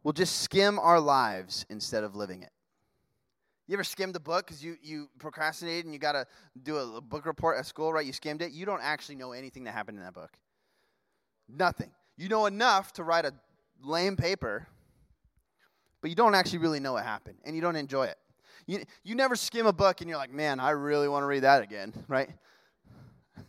We'll 0.03 0.13
just 0.13 0.41
skim 0.41 0.79
our 0.79 0.99
lives 0.99 1.65
instead 1.69 2.03
of 2.03 2.15
living 2.15 2.41
it. 2.41 2.49
You 3.67 3.75
ever 3.75 3.83
skimmed 3.85 4.15
a 4.17 4.19
book 4.19 4.47
because 4.47 4.63
you, 4.63 4.77
you 4.81 5.09
procrastinated 5.19 5.85
and 5.85 5.93
you 5.93 5.99
got 5.99 6.13
to 6.13 6.25
do 6.63 6.77
a, 6.77 6.97
a 6.97 7.01
book 7.01 7.25
report 7.25 7.57
at 7.57 7.65
school, 7.65 7.93
right? 7.93 8.05
You 8.05 8.11
skimmed 8.11 8.41
it. 8.41 8.51
You 8.51 8.65
don't 8.65 8.81
actually 8.81 9.15
know 9.15 9.31
anything 9.31 9.63
that 9.65 9.73
happened 9.73 9.99
in 9.99 10.03
that 10.03 10.13
book. 10.13 10.31
Nothing. 11.47 11.91
You 12.17 12.29
know 12.29 12.45
enough 12.45 12.93
to 12.93 13.03
write 13.03 13.25
a 13.25 13.33
lame 13.81 14.15
paper, 14.15 14.67
but 16.01 16.09
you 16.09 16.15
don't 16.15 16.35
actually 16.35 16.59
really 16.59 16.79
know 16.79 16.93
what 16.93 17.03
happened 17.03 17.37
and 17.43 17.55
you 17.55 17.61
don't 17.61 17.75
enjoy 17.75 18.05
it. 18.05 18.17
You, 18.65 18.83
you 19.03 19.15
never 19.15 19.35
skim 19.35 19.65
a 19.65 19.73
book 19.73 20.01
and 20.01 20.09
you're 20.09 20.17
like, 20.17 20.31
man, 20.31 20.59
I 20.59 20.71
really 20.71 21.09
want 21.09 21.23
to 21.23 21.27
read 21.27 21.43
that 21.43 21.63
again, 21.63 21.93
right? 22.07 22.29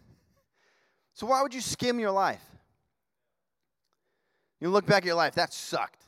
So 1.17 1.29
why 1.29 1.43
would 1.43 1.55
you 1.55 1.61
skim 1.61 2.01
your 2.01 2.11
life? 2.11 2.43
You 4.61 4.69
look 4.69 4.85
back 4.85 5.05
at 5.05 5.05
your 5.05 5.15
life, 5.15 5.37
that 5.37 5.53
sucked. 5.53 6.03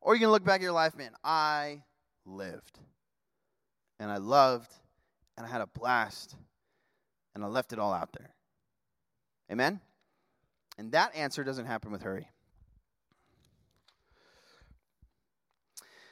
Or 0.00 0.14
you 0.14 0.20
can 0.20 0.30
look 0.30 0.44
back 0.44 0.60
at 0.60 0.62
your 0.62 0.70
life, 0.70 0.96
man, 0.96 1.10
I 1.24 1.82
lived. 2.24 2.78
And 3.98 4.08
I 4.08 4.18
loved, 4.18 4.72
and 5.36 5.44
I 5.44 5.50
had 5.50 5.62
a 5.62 5.66
blast, 5.66 6.36
and 7.34 7.42
I 7.42 7.48
left 7.48 7.72
it 7.72 7.80
all 7.80 7.92
out 7.92 8.12
there. 8.12 8.34
Amen? 9.50 9.80
And 10.80 10.92
that 10.92 11.14
answer 11.14 11.44
doesn't 11.44 11.66
happen 11.66 11.92
with 11.92 12.00
hurry. 12.00 12.26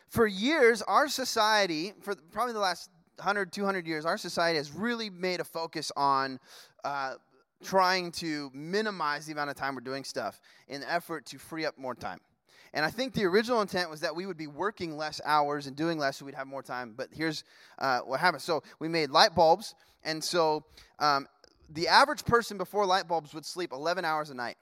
For 0.08 0.26
years, 0.26 0.82
our 0.82 1.08
society, 1.08 1.94
for 2.02 2.14
probably 2.32 2.52
the 2.52 2.58
last 2.58 2.90
100, 3.16 3.50
200 3.50 3.86
years, 3.86 4.04
our 4.04 4.18
society 4.18 4.58
has 4.58 4.70
really 4.70 5.08
made 5.08 5.40
a 5.40 5.44
focus 5.44 5.90
on 5.96 6.38
uh, 6.84 7.14
trying 7.64 8.12
to 8.12 8.50
minimize 8.52 9.24
the 9.24 9.32
amount 9.32 9.48
of 9.48 9.56
time 9.56 9.74
we're 9.74 9.80
doing 9.80 10.04
stuff 10.04 10.38
in 10.68 10.82
the 10.82 10.92
effort 10.92 11.24
to 11.24 11.38
free 11.38 11.64
up 11.64 11.78
more 11.78 11.94
time. 11.94 12.18
And 12.74 12.84
I 12.84 12.90
think 12.90 13.14
the 13.14 13.24
original 13.24 13.62
intent 13.62 13.88
was 13.88 14.00
that 14.00 14.14
we 14.14 14.26
would 14.26 14.36
be 14.36 14.48
working 14.48 14.98
less 14.98 15.18
hours 15.24 15.66
and 15.66 15.74
doing 15.74 15.96
less 15.96 16.18
so 16.18 16.26
we'd 16.26 16.34
have 16.34 16.46
more 16.46 16.62
time. 16.62 16.92
But 16.94 17.08
here's 17.10 17.42
uh, 17.78 18.00
what 18.00 18.20
happened. 18.20 18.42
So 18.42 18.62
we 18.80 18.88
made 18.88 19.08
light 19.08 19.34
bulbs. 19.34 19.74
And 20.04 20.22
so 20.22 20.62
um, 20.98 21.26
the 21.68 21.88
average 21.88 22.24
person 22.24 22.56
before 22.56 22.86
light 22.86 23.06
bulbs 23.06 23.34
would 23.34 23.44
sleep 23.44 23.72
11 23.72 24.04
hours 24.04 24.30
a 24.30 24.34
night. 24.34 24.56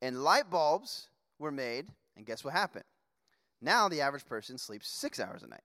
And 0.00 0.24
light 0.24 0.50
bulbs 0.50 1.08
were 1.38 1.52
made, 1.52 1.86
and 2.16 2.26
guess 2.26 2.42
what 2.42 2.52
happened? 2.52 2.84
Now 3.60 3.88
the 3.88 4.00
average 4.00 4.26
person 4.26 4.58
sleeps 4.58 4.88
six 4.88 5.20
hours 5.20 5.44
a 5.44 5.46
night. 5.46 5.62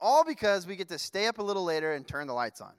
All 0.00 0.24
because 0.24 0.66
we 0.66 0.76
get 0.76 0.88
to 0.88 0.98
stay 0.98 1.26
up 1.26 1.38
a 1.38 1.42
little 1.42 1.64
later 1.64 1.94
and 1.94 2.06
turn 2.06 2.26
the 2.26 2.32
lights 2.32 2.60
on. 2.60 2.72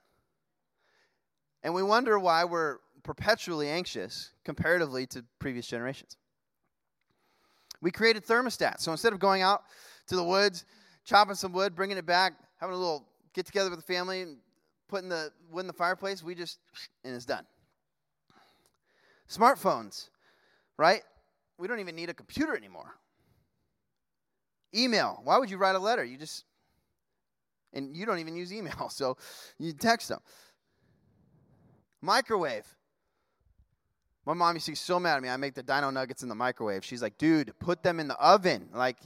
And 1.62 1.74
we 1.74 1.82
wonder 1.82 2.18
why 2.18 2.44
we're 2.44 2.78
perpetually 3.02 3.68
anxious 3.68 4.30
comparatively 4.44 5.06
to 5.08 5.24
previous 5.38 5.66
generations. 5.66 6.16
We 7.80 7.90
created 7.90 8.24
thermostats. 8.24 8.80
So 8.80 8.92
instead 8.92 9.12
of 9.12 9.18
going 9.18 9.42
out 9.42 9.62
to 10.06 10.16
the 10.16 10.24
woods, 10.24 10.64
chopping 11.04 11.34
some 11.34 11.52
wood, 11.52 11.74
bringing 11.74 11.98
it 11.98 12.06
back, 12.06 12.34
having 12.58 12.74
a 12.74 12.78
little 12.78 13.06
get 13.34 13.46
together 13.46 13.70
with 13.70 13.78
the 13.78 13.92
family, 13.92 14.22
and 14.22 14.38
putting 14.88 15.08
the 15.08 15.30
wood 15.50 15.60
in 15.60 15.66
the 15.66 15.72
fireplace, 15.72 16.22
we 16.22 16.34
just, 16.34 16.58
and 17.04 17.14
it's 17.14 17.24
done. 17.24 17.46
Smartphones, 19.28 20.08
right? 20.76 21.02
We 21.58 21.68
don't 21.68 21.80
even 21.80 21.94
need 21.94 22.08
a 22.08 22.14
computer 22.14 22.56
anymore. 22.56 22.94
Email. 24.74 25.20
Why 25.24 25.38
would 25.38 25.50
you 25.50 25.58
write 25.58 25.76
a 25.76 25.78
letter? 25.78 26.04
You 26.04 26.16
just, 26.16 26.44
and 27.72 27.96
you 27.96 28.06
don't 28.06 28.18
even 28.18 28.36
use 28.36 28.52
email, 28.52 28.88
so 28.90 29.16
you 29.58 29.72
text 29.72 30.08
them. 30.08 30.20
Microwave. 32.00 32.66
My 34.24 34.34
mom 34.34 34.56
used 34.56 34.66
to 34.66 34.72
be 34.72 34.76
so 34.76 35.00
mad 35.00 35.16
at 35.16 35.22
me. 35.22 35.28
I 35.28 35.36
make 35.36 35.54
the 35.54 35.62
dino 35.62 35.90
nuggets 35.90 36.22
in 36.22 36.28
the 36.28 36.34
microwave. 36.34 36.84
She's 36.84 37.00
like, 37.00 37.16
dude, 37.16 37.52
put 37.58 37.82
them 37.82 37.98
in 37.98 38.08
the 38.08 38.16
oven. 38.16 38.68
Like, 38.74 38.98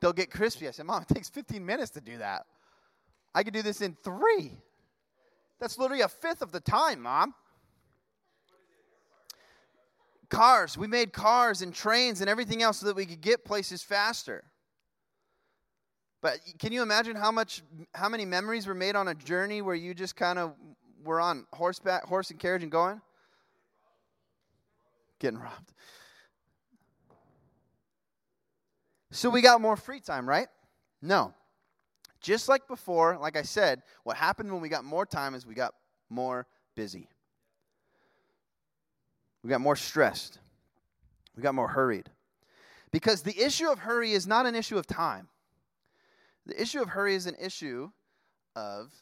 they'll 0.00 0.14
get 0.14 0.30
crispy. 0.30 0.66
I 0.66 0.70
said, 0.70 0.86
Mom, 0.86 1.02
it 1.02 1.14
takes 1.14 1.28
15 1.28 1.64
minutes 1.64 1.90
to 1.90 2.00
do 2.00 2.18
that. 2.18 2.46
I 3.34 3.42
could 3.42 3.54
do 3.54 3.62
this 3.62 3.80
in 3.80 3.96
three. 4.02 4.52
That's 5.60 5.78
literally 5.78 6.02
a 6.02 6.08
fifth 6.08 6.42
of 6.42 6.52
the 6.52 6.60
time, 6.60 7.00
Mom. 7.00 7.34
Cars. 10.28 10.76
We 10.78 10.86
made 10.86 11.12
cars 11.12 11.62
and 11.62 11.74
trains 11.74 12.20
and 12.20 12.28
everything 12.28 12.62
else 12.62 12.78
so 12.78 12.86
that 12.86 12.96
we 12.96 13.06
could 13.06 13.20
get 13.20 13.44
places 13.44 13.82
faster. 13.82 14.44
But 16.20 16.38
can 16.58 16.72
you 16.72 16.82
imagine 16.82 17.16
how 17.16 17.32
much, 17.32 17.62
how 17.94 18.08
many 18.08 18.24
memories 18.24 18.66
were 18.66 18.74
made 18.74 18.96
on 18.96 19.08
a 19.08 19.14
journey 19.14 19.60
where 19.60 19.74
you 19.74 19.92
just 19.94 20.16
kind 20.16 20.38
of 20.38 20.52
were 21.04 21.20
on 21.20 21.46
horseback, 21.52 22.04
horse 22.04 22.30
and 22.30 22.38
carriage 22.38 22.62
and 22.62 22.72
going? 22.72 23.00
getting 25.22 25.38
robbed. 25.38 25.72
So 29.12 29.30
we 29.30 29.40
got 29.40 29.60
more 29.60 29.76
free 29.76 30.00
time, 30.00 30.28
right? 30.28 30.48
No. 31.00 31.32
Just 32.22 32.48
like 32.48 32.68
before, 32.68 33.18
like 33.20 33.36
I 33.36 33.42
said, 33.42 33.82
what 34.04 34.16
happened 34.16 34.50
when 34.52 34.62
we 34.62 34.68
got 34.68 34.84
more 34.84 35.04
time 35.04 35.34
is 35.34 35.44
we 35.44 35.54
got 35.54 35.74
more 36.08 36.46
busy. 36.76 37.08
We 39.42 39.50
got 39.50 39.60
more 39.60 39.74
stressed. 39.74 40.38
We 41.36 41.42
got 41.42 41.54
more 41.54 41.68
hurried. 41.68 42.08
Because 42.92 43.22
the 43.22 43.38
issue 43.38 43.68
of 43.68 43.80
hurry 43.80 44.12
is 44.12 44.26
not 44.26 44.46
an 44.46 44.54
issue 44.54 44.78
of 44.78 44.86
time. 44.86 45.28
The 46.46 46.60
issue 46.60 46.80
of 46.80 46.90
hurry 46.90 47.16
is 47.16 47.26
an 47.26 47.36
issue 47.40 47.90
of 48.54 48.92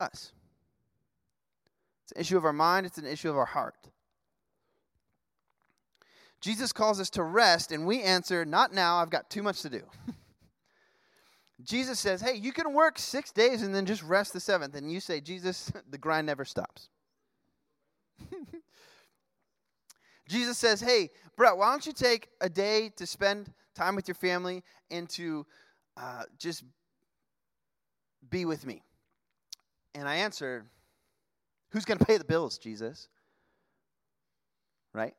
us. 0.00 0.32
It's 2.04 2.12
an 2.12 2.20
issue 2.20 2.36
of 2.36 2.44
our 2.44 2.52
mind, 2.52 2.86
it's 2.86 2.98
an 2.98 3.06
issue 3.06 3.30
of 3.30 3.36
our 3.36 3.44
heart. 3.44 3.88
Jesus 6.40 6.72
calls 6.72 7.00
us 7.00 7.10
to 7.10 7.22
rest, 7.22 7.70
and 7.72 7.86
we 7.86 8.02
answer, 8.02 8.44
Not 8.44 8.72
now, 8.72 8.96
I've 8.96 9.10
got 9.10 9.28
too 9.28 9.42
much 9.42 9.62
to 9.62 9.70
do. 9.70 9.82
Jesus 11.68 12.00
says, 12.00 12.22
Hey, 12.22 12.34
you 12.34 12.50
can 12.50 12.72
work 12.72 12.98
six 12.98 13.30
days 13.30 13.60
and 13.60 13.74
then 13.74 13.84
just 13.84 14.02
rest 14.02 14.32
the 14.32 14.40
seventh. 14.40 14.74
And 14.74 14.90
you 14.90 15.00
say, 15.00 15.20
Jesus, 15.20 15.70
the 15.90 15.98
grind 15.98 16.26
never 16.26 16.46
stops. 16.46 16.88
Jesus 20.28 20.56
says, 20.56 20.80
Hey, 20.80 21.10
Brett, 21.36 21.58
why 21.58 21.70
don't 21.70 21.86
you 21.86 21.92
take 21.92 22.30
a 22.40 22.48
day 22.48 22.90
to 22.96 23.06
spend 23.06 23.52
time 23.74 23.94
with 23.94 24.08
your 24.08 24.14
family 24.14 24.64
and 24.90 25.10
to 25.10 25.44
uh, 25.98 26.22
just 26.38 26.64
be 28.30 28.46
with 28.46 28.64
me? 28.64 28.82
And 29.94 30.08
I 30.08 30.16
answer, 30.16 30.64
Who's 31.72 31.84
going 31.84 31.98
to 31.98 32.04
pay 32.04 32.16
the 32.16 32.24
bills, 32.24 32.56
Jesus? 32.56 33.08
Right? 34.94 35.12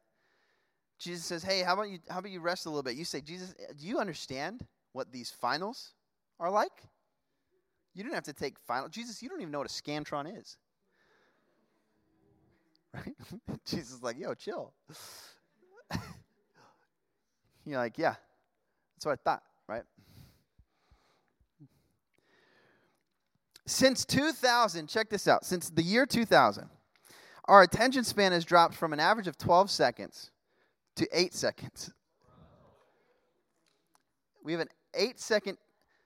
Jesus 0.97 1.23
says, 1.23 1.43
"Hey, 1.43 1.61
how 1.61 1.75
about 1.75 1.89
you? 1.89 1.99
How 2.09 2.17
about 2.17 2.31
you 2.31 2.41
rest 2.41 2.65
a 2.65 2.69
little 2.69 2.81
bit?" 2.81 2.95
You 2.95 3.05
say, 3.05 3.21
"Jesus, 3.21 3.53
do 3.77 3.85
you 3.85 3.99
understand 3.99 4.65
what 4.93 5.11
these 5.11 5.29
finals 5.29 5.93
are 6.39 6.49
like? 6.49 6.83
You 7.93 8.03
didn't 8.03 8.15
have 8.15 8.23
to 8.25 8.33
take 8.33 8.57
final. 8.59 8.87
Jesus, 8.89 9.21
you 9.21 9.29
don't 9.29 9.41
even 9.41 9.51
know 9.51 9.59
what 9.59 9.69
a 9.69 9.73
scantron 9.73 10.39
is, 10.39 10.57
right?" 12.93 13.15
Jesus 13.65 13.93
is 13.93 14.03
like, 14.03 14.17
"Yo, 14.17 14.33
chill." 14.33 14.73
You're 17.65 17.77
like, 17.77 17.97
"Yeah, 17.97 18.15
that's 18.95 19.05
what 19.05 19.13
I 19.13 19.29
thought, 19.29 19.43
right?" 19.67 19.83
Since 23.65 24.05
2000, 24.05 24.87
check 24.87 25.09
this 25.09 25.27
out. 25.27 25.45
Since 25.45 25.69
the 25.69 25.83
year 25.83 26.07
2000, 26.07 26.69
our 27.45 27.61
attention 27.61 28.03
span 28.03 28.31
has 28.31 28.43
dropped 28.43 28.73
from 28.73 28.93
an 28.93 28.99
average 28.99 29.27
of 29.27 29.37
12 29.37 29.69
seconds 29.69 30.31
to 30.95 31.07
eight 31.11 31.35
seconds. 31.35 31.91
We 34.43 34.53
have 34.53 34.61
an 34.61 34.69
eight 34.95 35.19
second 35.19 35.57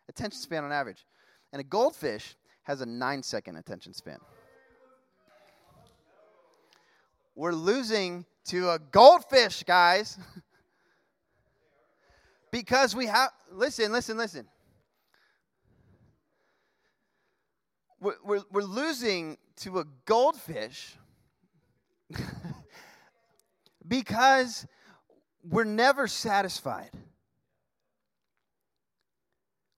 attention 0.10 0.40
span 0.40 0.64
on 0.64 0.72
average. 0.72 1.06
And 1.52 1.60
a 1.60 1.64
goldfish 1.64 2.36
has 2.64 2.82
a 2.82 2.86
nine 2.86 3.24
second 3.24 3.58
attention 3.58 3.94
span. 3.94 4.18
We're 7.36 7.52
losing 7.52 8.26
to 8.46 8.72
a 8.72 8.80
goldfish, 8.80 9.64
guys. 9.64 10.18
because 12.52 12.96
we 12.96 13.08
have, 13.08 13.32
listen, 13.52 13.92
listen, 13.92 14.18
listen. 14.18 14.48
We're, 18.00 18.16
we're, 18.24 18.42
we're 18.52 18.62
losing 18.62 19.38
to 19.58 19.80
a 19.80 19.86
goldfish 20.06 20.96
because 23.88 24.68
we're 25.44 25.64
never 25.64 26.08
satisfied. 26.08 26.92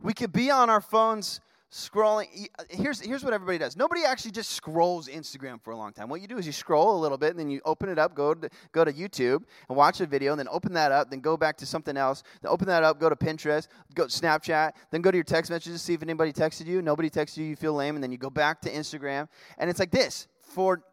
We 0.06 0.14
could 0.14 0.32
be 0.32 0.52
on 0.52 0.70
our 0.70 0.82
phones 0.82 1.42
scrolling. 1.72 2.48
Uh, 2.60 2.64
here's, 2.70 3.00
here's 3.02 3.24
what 3.24 3.34
everybody 3.34 3.58
does. 3.58 3.76
Nobody 3.76 4.04
actually 4.04 4.32
just 4.32 4.52
scrolls 4.52 5.08
Instagram 5.08 5.60
for 5.60 5.72
a 5.72 5.76
long 5.76 5.94
time. 5.94 6.10
What 6.10 6.22
you 6.22 6.28
do 6.28 6.38
is 6.38 6.46
you 6.46 6.52
scroll 6.52 6.96
a 6.96 7.02
little 7.02 7.18
bit, 7.18 7.32
and 7.32 7.40
then 7.40 7.50
you 7.50 7.60
open 7.66 7.90
it 7.90 7.98
up, 7.98 8.14
go 8.14 8.36
to, 8.36 8.48
go 8.72 8.86
to 8.86 8.94
YouTube, 8.94 9.42
and 9.68 9.76
watch 9.76 10.02
a 10.02 10.06
video, 10.06 10.32
and 10.32 10.40
then 10.40 10.48
open 10.52 10.74
that 10.74 10.92
up, 10.92 11.10
then 11.10 11.22
go 11.22 11.36
back 11.36 11.58
to 11.58 11.66
something 11.66 11.98
else, 11.98 12.22
then 12.44 12.52
open 12.52 12.68
that 12.68 12.84
up, 12.84 13.00
go 13.00 13.10
to 13.10 13.16
Pinterest, 13.16 13.68
go 13.96 14.06
to 14.06 14.12
Snapchat, 14.12 14.74
then 14.92 15.02
go 15.02 15.10
to 15.10 15.18
your 15.18 15.24
text 15.24 15.50
messages, 15.50 15.74
to 15.74 15.80
see 15.80 15.96
if 15.96 16.04
anybody 16.04 16.32
texted 16.32 16.68
you. 16.68 16.84
Nobody 16.84 17.10
texted 17.10 17.38
you, 17.38 17.46
you 17.46 17.56
feel 17.56 17.74
lame, 17.74 17.96
and 17.96 18.04
then 18.04 18.12
you 18.12 18.20
go 18.20 18.30
back 18.30 18.62
to 18.62 18.72
Instagram. 18.72 19.28
And 19.58 19.72
it's 19.72 19.80
like 19.80 19.90
this 19.90 20.28
for 20.42 20.84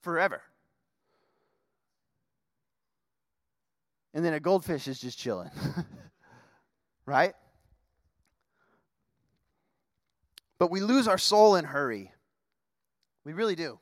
forever. 0.00 0.40
and 4.14 4.24
then 4.24 4.34
a 4.34 4.40
goldfish 4.40 4.88
is 4.88 4.98
just 4.98 5.18
chilling. 5.18 5.50
right? 7.06 7.34
But 10.60 10.70
we 10.70 10.80
lose 10.80 11.08
our 11.08 11.18
soul 11.18 11.56
in 11.56 11.64
hurry. 11.64 12.12
We 13.24 13.32
really 13.32 13.56
do. 13.56 13.80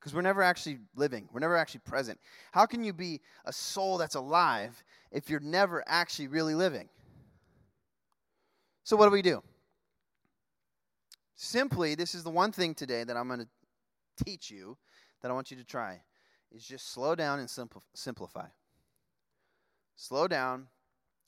Because 0.00 0.14
we're 0.14 0.22
never 0.22 0.42
actually 0.42 0.78
living, 0.96 1.28
we're 1.30 1.40
never 1.40 1.58
actually 1.58 1.82
present. 1.84 2.18
How 2.52 2.64
can 2.64 2.82
you 2.82 2.94
be 2.94 3.20
a 3.44 3.52
soul 3.52 3.98
that's 3.98 4.14
alive 4.14 4.82
if 5.12 5.28
you're 5.28 5.40
never 5.40 5.84
actually 5.86 6.28
really 6.28 6.54
living? 6.54 6.88
So, 8.82 8.96
what 8.96 9.04
do 9.04 9.10
we 9.10 9.20
do? 9.20 9.42
Simply, 11.36 11.94
this 11.94 12.14
is 12.14 12.24
the 12.24 12.30
one 12.30 12.50
thing 12.50 12.74
today 12.74 13.04
that 13.04 13.14
I'm 13.14 13.28
going 13.28 13.40
to 13.40 14.24
teach 14.24 14.50
you 14.50 14.78
that 15.20 15.30
I 15.30 15.34
want 15.34 15.50
you 15.50 15.58
to 15.58 15.64
try 15.64 16.00
is 16.50 16.64
just 16.64 16.90
slow 16.92 17.14
down 17.14 17.38
and 17.38 17.50
simplify. 17.94 18.46
Slow 19.96 20.26
down, 20.26 20.68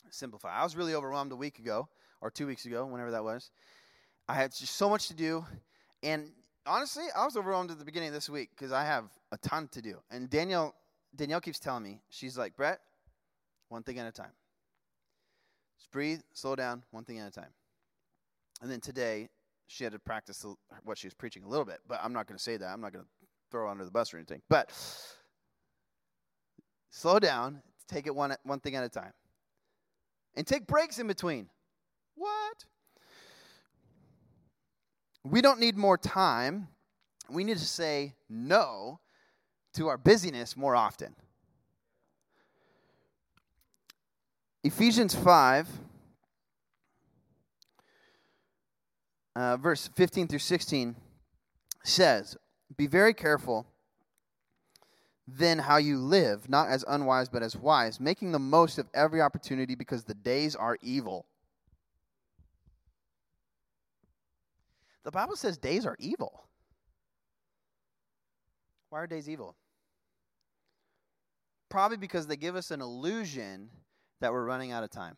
simplify. 0.09 0.59
I 0.59 0.64
was 0.64 0.77
really 0.77 0.95
overwhelmed 0.95 1.33
a 1.33 1.37
week 1.37 1.59
ago, 1.59 1.90
or 2.23 2.31
two 2.31 2.47
weeks 2.47 2.64
ago, 2.64 2.87
whenever 2.87 3.11
that 3.11 3.25
was. 3.25 3.51
I 4.33 4.37
had 4.37 4.55
just 4.55 4.77
so 4.77 4.88
much 4.88 5.09
to 5.09 5.14
do. 5.14 5.45
And 6.03 6.31
honestly, 6.64 7.05
I 7.14 7.27
was 7.27 7.37
overwhelmed 7.37 7.71
at 7.71 7.79
the 7.79 7.85
beginning 7.85 8.09
of 8.09 8.14
this 8.14 8.31
week 8.31 8.49
because 8.57 8.73
I 8.73 8.83
have 8.83 9.11
a 9.31 9.37
ton 9.37 9.68
to 9.73 9.83
do. 9.83 9.99
And 10.11 10.31
Danielle, 10.31 10.75
Danielle 11.14 11.42
keeps 11.42 11.59
telling 11.59 11.83
me, 11.83 12.01
she's 12.09 12.38
like, 12.38 12.57
Brett, 12.57 12.81
one 13.68 13.83
thing 13.83 13.99
at 13.99 14.07
a 14.07 14.11
time. 14.11 14.33
Just 15.77 15.90
breathe, 15.90 16.21
slow 16.33 16.57
down, 16.57 16.83
one 16.92 17.05
thing 17.05 17.18
at 17.18 17.29
a 17.29 17.31
time. 17.31 17.51
And 18.62 18.71
then 18.71 18.81
today, 18.81 19.29
she 19.66 19.85
had 19.85 19.92
to 19.92 19.99
practice 19.99 20.47
what 20.83 20.97
she 20.97 21.07
was 21.07 21.12
preaching 21.12 21.45
a 21.45 21.49
little 21.49 21.66
bit, 21.66 21.81
but 21.87 22.01
I'm 22.03 22.14
not 22.14 22.27
going 22.27 22.38
to 22.38 22.42
say 22.42 22.57
that. 22.57 22.66
I'm 22.66 22.81
not 22.81 22.95
going 22.95 23.05
to 23.05 23.11
throw 23.51 23.68
under 23.68 23.85
the 23.85 23.90
bus 23.90 24.14
or 24.14 24.16
anything. 24.16 24.40
But 24.49 24.73
slow 26.88 27.18
down, 27.18 27.61
take 27.87 28.07
it 28.07 28.14
one, 28.14 28.35
one 28.45 28.61
thing 28.61 28.77
at 28.77 28.85
a 28.85 28.88
time, 28.88 29.12
and 30.37 30.47
take 30.47 30.66
breaks 30.66 30.99
in 30.99 31.07
between. 31.07 31.51
What? 32.14 32.64
We 35.25 35.41
don't 35.41 35.61
need 35.61 35.77
more 35.77 35.97
time. 35.97 36.69
We 37.31 37.45
need 37.45 37.59
to 37.59 37.65
say 37.65 38.15
no 38.29 39.01
to 39.75 39.89
our 39.89 39.97
busyness 39.97 40.57
more 40.57 40.75
often. 40.77 41.15
Ephesians 44.65 45.15
5, 45.15 45.69
uh, 49.35 49.57
verse 49.57 49.89
15 49.97 50.29
through 50.29 50.39
16 50.39 50.95
says, 51.83 52.37
Be 52.77 52.87
very 52.87 53.15
careful 53.15 53.67
then 55.27 55.59
how 55.61 55.77
you 55.77 55.99
live, 55.99 56.49
not 56.49 56.69
as 56.69 56.85
unwise 56.87 57.29
but 57.29 57.43
as 57.43 57.57
wise, 57.57 58.01
making 58.01 58.33
the 58.33 58.39
most 58.39 58.79
of 58.79 58.89
every 58.93 59.21
opportunity 59.21 59.75
because 59.75 60.05
the 60.05 60.15
days 60.15 60.55
are 60.57 60.79
evil. 60.83 61.27
The 65.05 65.11
Bible 65.11 65.37
says 65.37 65.59
days 65.59 65.85
are 65.85 65.97
evil. 65.99 66.45
Why 68.91 69.01
are 69.01 69.07
days 69.07 69.29
evil? 69.29 69.57
Probably 71.69 71.97
because 71.97 72.27
they 72.27 72.37
give 72.37 72.57
us 72.57 72.71
an 72.71 72.81
illusion 72.81 73.71
that 74.21 74.33
we're 74.33 74.45
running 74.45 74.71
out 74.71 74.85
of 74.85 74.91
time. 74.91 75.17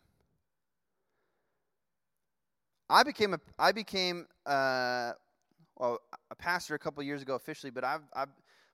I 2.89 3.03
became 3.03 3.35
a 3.35 3.41
I 3.59 3.73
became 3.73 4.27
uh, 4.47 5.13
well 5.77 5.99
a 6.31 6.35
pastor 6.35 6.75
a 6.75 6.79
couple 6.79 7.03
years 7.03 7.23
ago 7.23 7.35
officially, 7.35 7.71
but 7.71 7.83
I've, 7.83 8.03
I've 8.15 8.29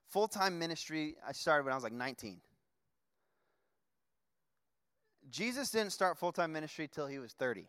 full 0.07 0.27
time 0.27 0.59
ministry. 0.59 1.15
I 1.27 1.31
started 1.31 1.63
when 1.63 1.73
I 1.73 1.75
was 1.75 1.83
like 1.83 1.93
19. 1.93 2.39
Jesus 5.29 5.71
didn't 5.71 5.93
start 5.93 6.17
full 6.17 6.31
time 6.31 6.51
ministry 6.51 6.87
till 6.87 7.07
he 7.07 7.19
was 7.19 7.33
30. 7.33 7.67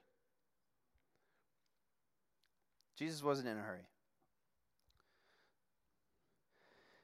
Jesus 3.02 3.20
wasn't 3.20 3.48
in 3.48 3.58
a 3.58 3.60
hurry. 3.60 3.88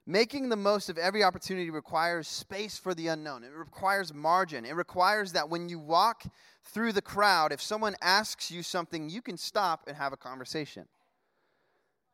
Making 0.06 0.48
the 0.48 0.54
most 0.54 0.88
of 0.88 0.96
every 0.96 1.24
opportunity 1.24 1.70
requires 1.70 2.28
space 2.28 2.78
for 2.78 2.94
the 2.94 3.08
unknown. 3.08 3.42
It 3.42 3.50
requires 3.52 4.14
margin. 4.14 4.64
It 4.64 4.76
requires 4.76 5.32
that 5.32 5.50
when 5.50 5.68
you 5.68 5.80
walk 5.80 6.22
through 6.62 6.92
the 6.92 7.02
crowd, 7.02 7.50
if 7.50 7.60
someone 7.60 7.96
asks 8.00 8.48
you 8.48 8.62
something, 8.62 9.10
you 9.10 9.20
can 9.20 9.36
stop 9.36 9.86
and 9.88 9.96
have 9.96 10.12
a 10.12 10.16
conversation. 10.16 10.86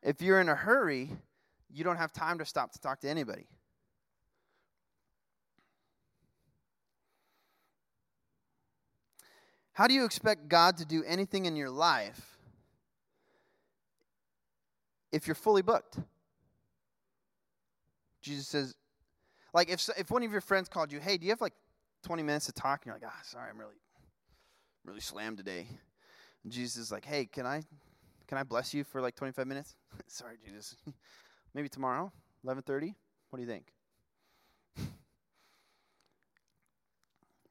If 0.02 0.22
you're 0.22 0.40
in 0.40 0.48
a 0.48 0.54
hurry, 0.54 1.10
you 1.70 1.84
don't 1.84 1.98
have 1.98 2.10
time 2.10 2.38
to 2.38 2.46
stop 2.46 2.72
to 2.72 2.80
talk 2.80 3.00
to 3.00 3.10
anybody. 3.10 3.46
How 9.74 9.86
do 9.86 9.92
you 9.92 10.06
expect 10.06 10.48
God 10.48 10.78
to 10.78 10.86
do 10.86 11.04
anything 11.06 11.44
in 11.44 11.54
your 11.54 11.70
life 11.70 12.33
if 15.14 15.28
you're 15.28 15.34
fully 15.34 15.62
booked? 15.62 15.98
Jesus 18.20 18.48
says, 18.48 18.74
like 19.52 19.70
if 19.70 19.88
if 19.96 20.10
one 20.10 20.22
of 20.22 20.32
your 20.32 20.40
friends 20.40 20.68
called 20.68 20.90
you, 20.90 20.98
hey, 20.98 21.16
do 21.16 21.24
you 21.24 21.30
have 21.30 21.40
like 21.40 21.52
20 22.02 22.22
minutes 22.22 22.46
to 22.46 22.52
talk? 22.52 22.80
And 22.82 22.86
you're 22.86 22.94
like, 22.96 23.04
ah, 23.06 23.20
sorry, 23.22 23.48
I'm 23.50 23.58
really, 23.58 23.80
really 24.84 25.00
slammed 25.00 25.38
today. 25.38 25.68
And 26.42 26.52
Jesus 26.52 26.76
is 26.76 26.92
like, 26.92 27.04
hey, 27.04 27.26
can 27.26 27.46
I, 27.46 27.62
can 28.26 28.38
I 28.38 28.42
bless 28.42 28.74
you 28.74 28.82
for 28.82 29.00
like 29.00 29.14
25 29.14 29.46
minutes? 29.46 29.76
sorry, 30.08 30.36
Jesus. 30.44 30.76
Maybe 31.54 31.68
tomorrow, 31.68 32.12
11:30. 32.44 32.94
What 33.30 33.36
do 33.36 33.42
you 33.42 33.48
think? 33.48 33.72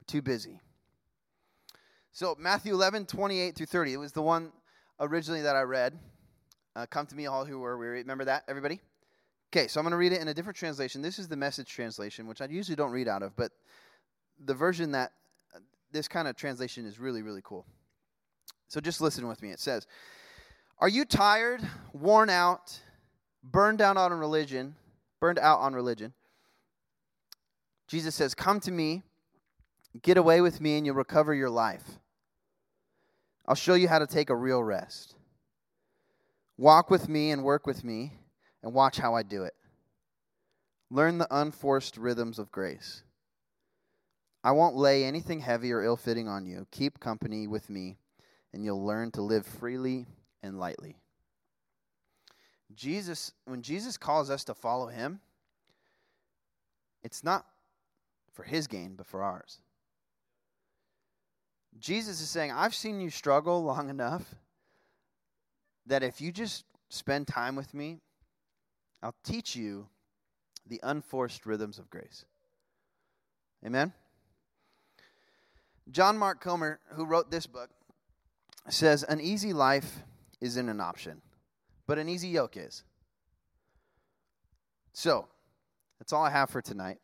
Too 0.08 0.21
busy. 0.21 0.60
So 2.12 2.36
Matthew 2.38 2.73
11, 2.73 3.06
28 3.06 3.56
through 3.56 3.65
30. 3.65 3.93
It 3.93 3.97
was 3.97 4.12
the 4.12 4.21
one 4.21 4.52
originally 4.99 5.41
that 5.41 5.56
I 5.56 5.62
read. 5.62 5.97
Uh, 6.76 6.86
Come 6.88 7.06
to 7.08 7.16
me, 7.16 7.28
all 7.28 7.46
who 7.46 7.64
are 7.64 7.78
weary. 7.78 8.00
Remember 8.00 8.26
that, 8.26 8.44
everybody? 8.48 8.80
Okay, 9.52 9.68
so 9.68 9.80
I'm 9.80 9.84
going 9.84 9.92
to 9.92 9.98
read 9.98 10.14
it 10.14 10.22
in 10.22 10.28
a 10.28 10.34
different 10.34 10.58
translation. 10.58 11.02
This 11.02 11.20
is 11.20 11.28
the 11.28 11.36
message 11.36 11.70
translation, 11.70 12.26
which 12.26 12.42
I 12.42 12.46
usually 12.46 12.76
don't 12.76 12.92
read 12.92 13.08
out 13.08 13.22
of, 13.22 13.36
but 13.36 13.52
the 14.44 14.56
version 14.56 14.92
that 14.94 15.12
uh, 15.56 15.60
this 15.92 16.08
kind 16.08 16.28
of 16.28 16.36
translation 16.36 16.86
is 16.86 17.00
really, 17.00 17.22
really 17.22 17.42
cool. 17.44 17.66
So 18.68 18.82
just 18.82 19.02
listen 19.02 19.28
with 19.28 19.42
me. 19.44 19.52
It 19.52 19.60
says, 19.60 19.86
Are 20.80 20.90
you 20.90 21.06
tired, 21.06 21.62
worn 21.94 22.32
out, 22.32 22.80
burned 23.44 23.78
down 23.78 23.98
on 23.98 24.12
religion, 24.12 24.76
burned 25.20 25.38
out 25.38 25.60
on 25.60 25.76
religion? 25.76 26.14
Jesus 27.88 28.16
says, 28.16 28.34
Come 28.34 28.60
to 28.62 28.72
me, 28.72 29.04
get 30.02 30.18
away 30.18 30.42
with 30.42 30.60
me, 30.60 30.78
and 30.78 30.86
you'll 30.88 30.96
recover 30.96 31.36
your 31.36 31.52
life. 31.52 31.84
I'll 33.46 33.54
show 33.54 33.76
you 33.76 33.88
how 33.88 34.00
to 34.00 34.08
take 34.08 34.32
a 34.32 34.36
real 34.36 34.64
rest. 34.64 35.14
Walk 36.58 36.89
with 36.89 37.10
me 37.10 37.32
and 37.32 37.44
work 37.44 37.66
with 37.66 37.84
me 37.84 38.13
and 38.62 38.74
watch 38.74 38.98
how 38.98 39.16
I 39.16 39.24
do 39.24 39.44
it. 39.44 39.54
Learn 40.89 41.18
the 41.18 41.28
unforced 41.32 41.98
rhythms 41.98 42.38
of 42.38 42.52
grace. 42.52 43.04
I 44.44 44.52
won't 44.52 44.76
lay 44.76 45.06
anything 45.06 45.39
heavy 45.39 45.72
or 45.72 45.82
ill 45.82 45.98
fitting 45.98 46.28
on 46.28 46.46
you. 46.46 46.68
Keep 46.72 47.00
company 47.00 47.48
with 47.48 47.70
me, 47.70 47.98
and 48.54 48.63
you'll 48.63 48.86
learn 48.86 49.10
to 49.12 49.22
live 49.22 49.46
freely 49.46 50.06
and 50.44 50.60
lightly. 50.60 50.98
Jesus, 52.76 53.32
when 53.46 53.62
Jesus 53.62 53.98
calls 53.98 54.30
us 54.30 54.44
to 54.46 54.54
follow 54.54 54.88
him, 54.88 55.22
it's 57.04 57.24
not 57.24 57.46
for 58.34 58.44
his 58.44 58.68
gain, 58.68 58.96
but 58.96 59.06
for 59.06 59.24
ours. 59.24 59.60
Jesus 61.80 62.22
is 62.22 62.30
saying, 62.30 62.52
I've 62.52 62.76
seen 62.76 63.00
you 63.02 63.10
struggle 63.10 63.63
long 63.63 63.89
enough 63.89 64.36
that 65.86 66.04
if 66.04 66.22
you 66.22 66.32
just 66.32 66.65
spend 66.89 67.28
time 67.28 67.56
with 67.56 67.74
me, 67.74 68.00
I'll 69.02 69.15
teach 69.24 69.56
you 69.56 69.88
the 70.67 70.80
unforced 70.84 71.46
rhythms 71.46 71.78
of 71.78 71.89
grace. 71.89 72.26
Amen? 73.65 73.93
John 75.91 76.17
Mark 76.17 76.39
Comer, 76.39 76.80
who 76.93 77.06
wrote 77.06 77.30
this 77.30 77.46
book, 77.46 77.69
says 78.69 79.04
an 79.04 79.19
easy 79.19 79.52
life 79.52 80.04
isn't 80.39 80.69
an 80.69 80.80
option, 80.80 81.22
but 81.86 81.98
an 81.98 82.08
easy 82.08 82.30
yoke 82.30 82.56
is. 82.56 82.84
So, 84.93 85.28
that's 86.00 86.13
all 86.13 86.24
I 86.24 86.30
have 86.30 86.50
for 86.50 86.62
tonight. 86.62 87.00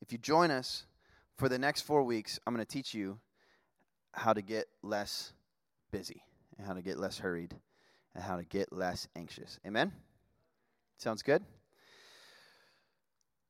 If 0.00 0.12
you 0.12 0.18
join 0.18 0.50
us 0.50 0.84
for 1.36 1.48
the 1.48 1.58
next 1.58 1.82
four 1.82 2.02
weeks, 2.02 2.38
I'm 2.46 2.54
going 2.54 2.64
to 2.64 2.70
teach 2.70 2.94
you 2.94 3.18
how 4.12 4.32
to 4.32 4.42
get 4.42 4.66
less 4.82 5.32
busy 5.90 6.22
and 6.58 6.66
how 6.66 6.74
to 6.74 6.82
get 6.82 6.98
less 6.98 7.18
hurried 7.18 7.56
and 8.14 8.22
how 8.22 8.36
to 8.36 8.44
get 8.44 8.72
less 8.72 9.08
anxious. 9.16 9.58
Amen? 9.66 9.92
Sounds 10.98 11.22
good? 11.22 11.42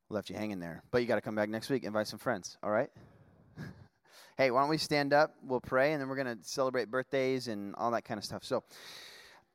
Left 0.08 0.30
you 0.30 0.36
hanging 0.36 0.60
there. 0.60 0.82
But 0.90 1.02
you 1.02 1.08
got 1.08 1.16
to 1.16 1.20
come 1.20 1.34
back 1.34 1.48
next 1.48 1.70
week, 1.70 1.84
invite 1.84 2.06
some 2.06 2.18
friends, 2.18 2.58
all 2.62 2.70
right? 2.70 2.90
hey, 4.36 4.50
why 4.50 4.60
don't 4.60 4.70
we 4.70 4.78
stand 4.78 5.12
up? 5.12 5.34
We'll 5.42 5.60
pray, 5.60 5.92
and 5.92 6.00
then 6.00 6.08
we're 6.08 6.22
going 6.22 6.38
to 6.38 6.44
celebrate 6.44 6.90
birthdays 6.90 7.48
and 7.48 7.74
all 7.76 7.90
that 7.92 8.04
kind 8.04 8.18
of 8.18 8.24
stuff. 8.24 8.44
So 8.44 8.62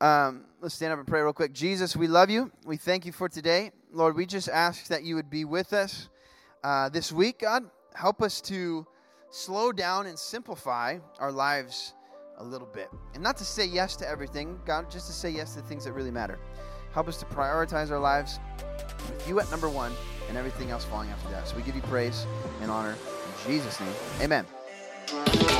um, 0.02 0.46
let's 0.62 0.76
stand 0.76 0.94
up 0.94 1.00
and 1.00 1.08
pray 1.08 1.22
real 1.22 1.34
quick. 1.34 1.54
Jesus, 1.54 1.96
we 1.96 2.08
love 2.08 2.30
you. 2.30 2.52
We 2.66 2.78
thank 2.78 3.06
you 3.06 3.12
for 3.12 3.30
today. 3.30 3.72
Lord, 3.92 4.16
we 4.16 4.26
just 4.26 4.50
ask 4.50 4.88
that 4.88 5.04
you 5.04 5.16
would 5.16 5.30
be 5.30 5.46
with 5.46 5.74
us 5.74 6.10
uh, 6.64 6.90
this 6.90 7.12
week, 7.12 7.40
God. 7.40 7.64
Help 7.96 8.22
us 8.22 8.42
to 8.42 8.86
slow 9.32 9.72
down 9.72 10.06
and 10.06 10.18
simplify 10.18 11.00
our 11.20 11.32
lives 11.32 11.94
a 12.38 12.44
little 12.44 12.68
bit. 12.68 12.90
And 13.14 13.24
not 13.24 13.38
to 13.38 13.46
say 13.46 13.66
yes 13.66 13.96
to 13.98 14.08
everything, 14.08 14.60
God, 14.66 14.90
just 14.90 15.08
to 15.08 15.14
say 15.14 15.30
yes 15.30 15.56
to 15.56 15.62
things 15.62 15.86
that 15.86 15.94
really 15.94 16.12
matter. 16.12 16.40
Help 16.94 17.08
us 17.08 17.18
to 17.18 17.26
prioritize 17.26 17.92
our 17.92 18.00
lives 18.00 18.40
with 19.10 19.28
you 19.28 19.40
at 19.40 19.50
number 19.52 19.70
one 19.70 19.92
and 20.30 20.38
everything 20.38 20.72
else 20.72 20.86
falling 20.86 21.10
after 21.10 21.30
that. 21.30 21.48
So 21.48 21.56
we 21.56 21.64
give 21.64 21.76
you 21.76 21.82
praise 21.84 22.26
and 22.62 22.72
honor 22.72 22.92
in 22.92 23.52
Jesus' 23.52 23.80
name. 23.80 23.94
Amen. 24.22 25.57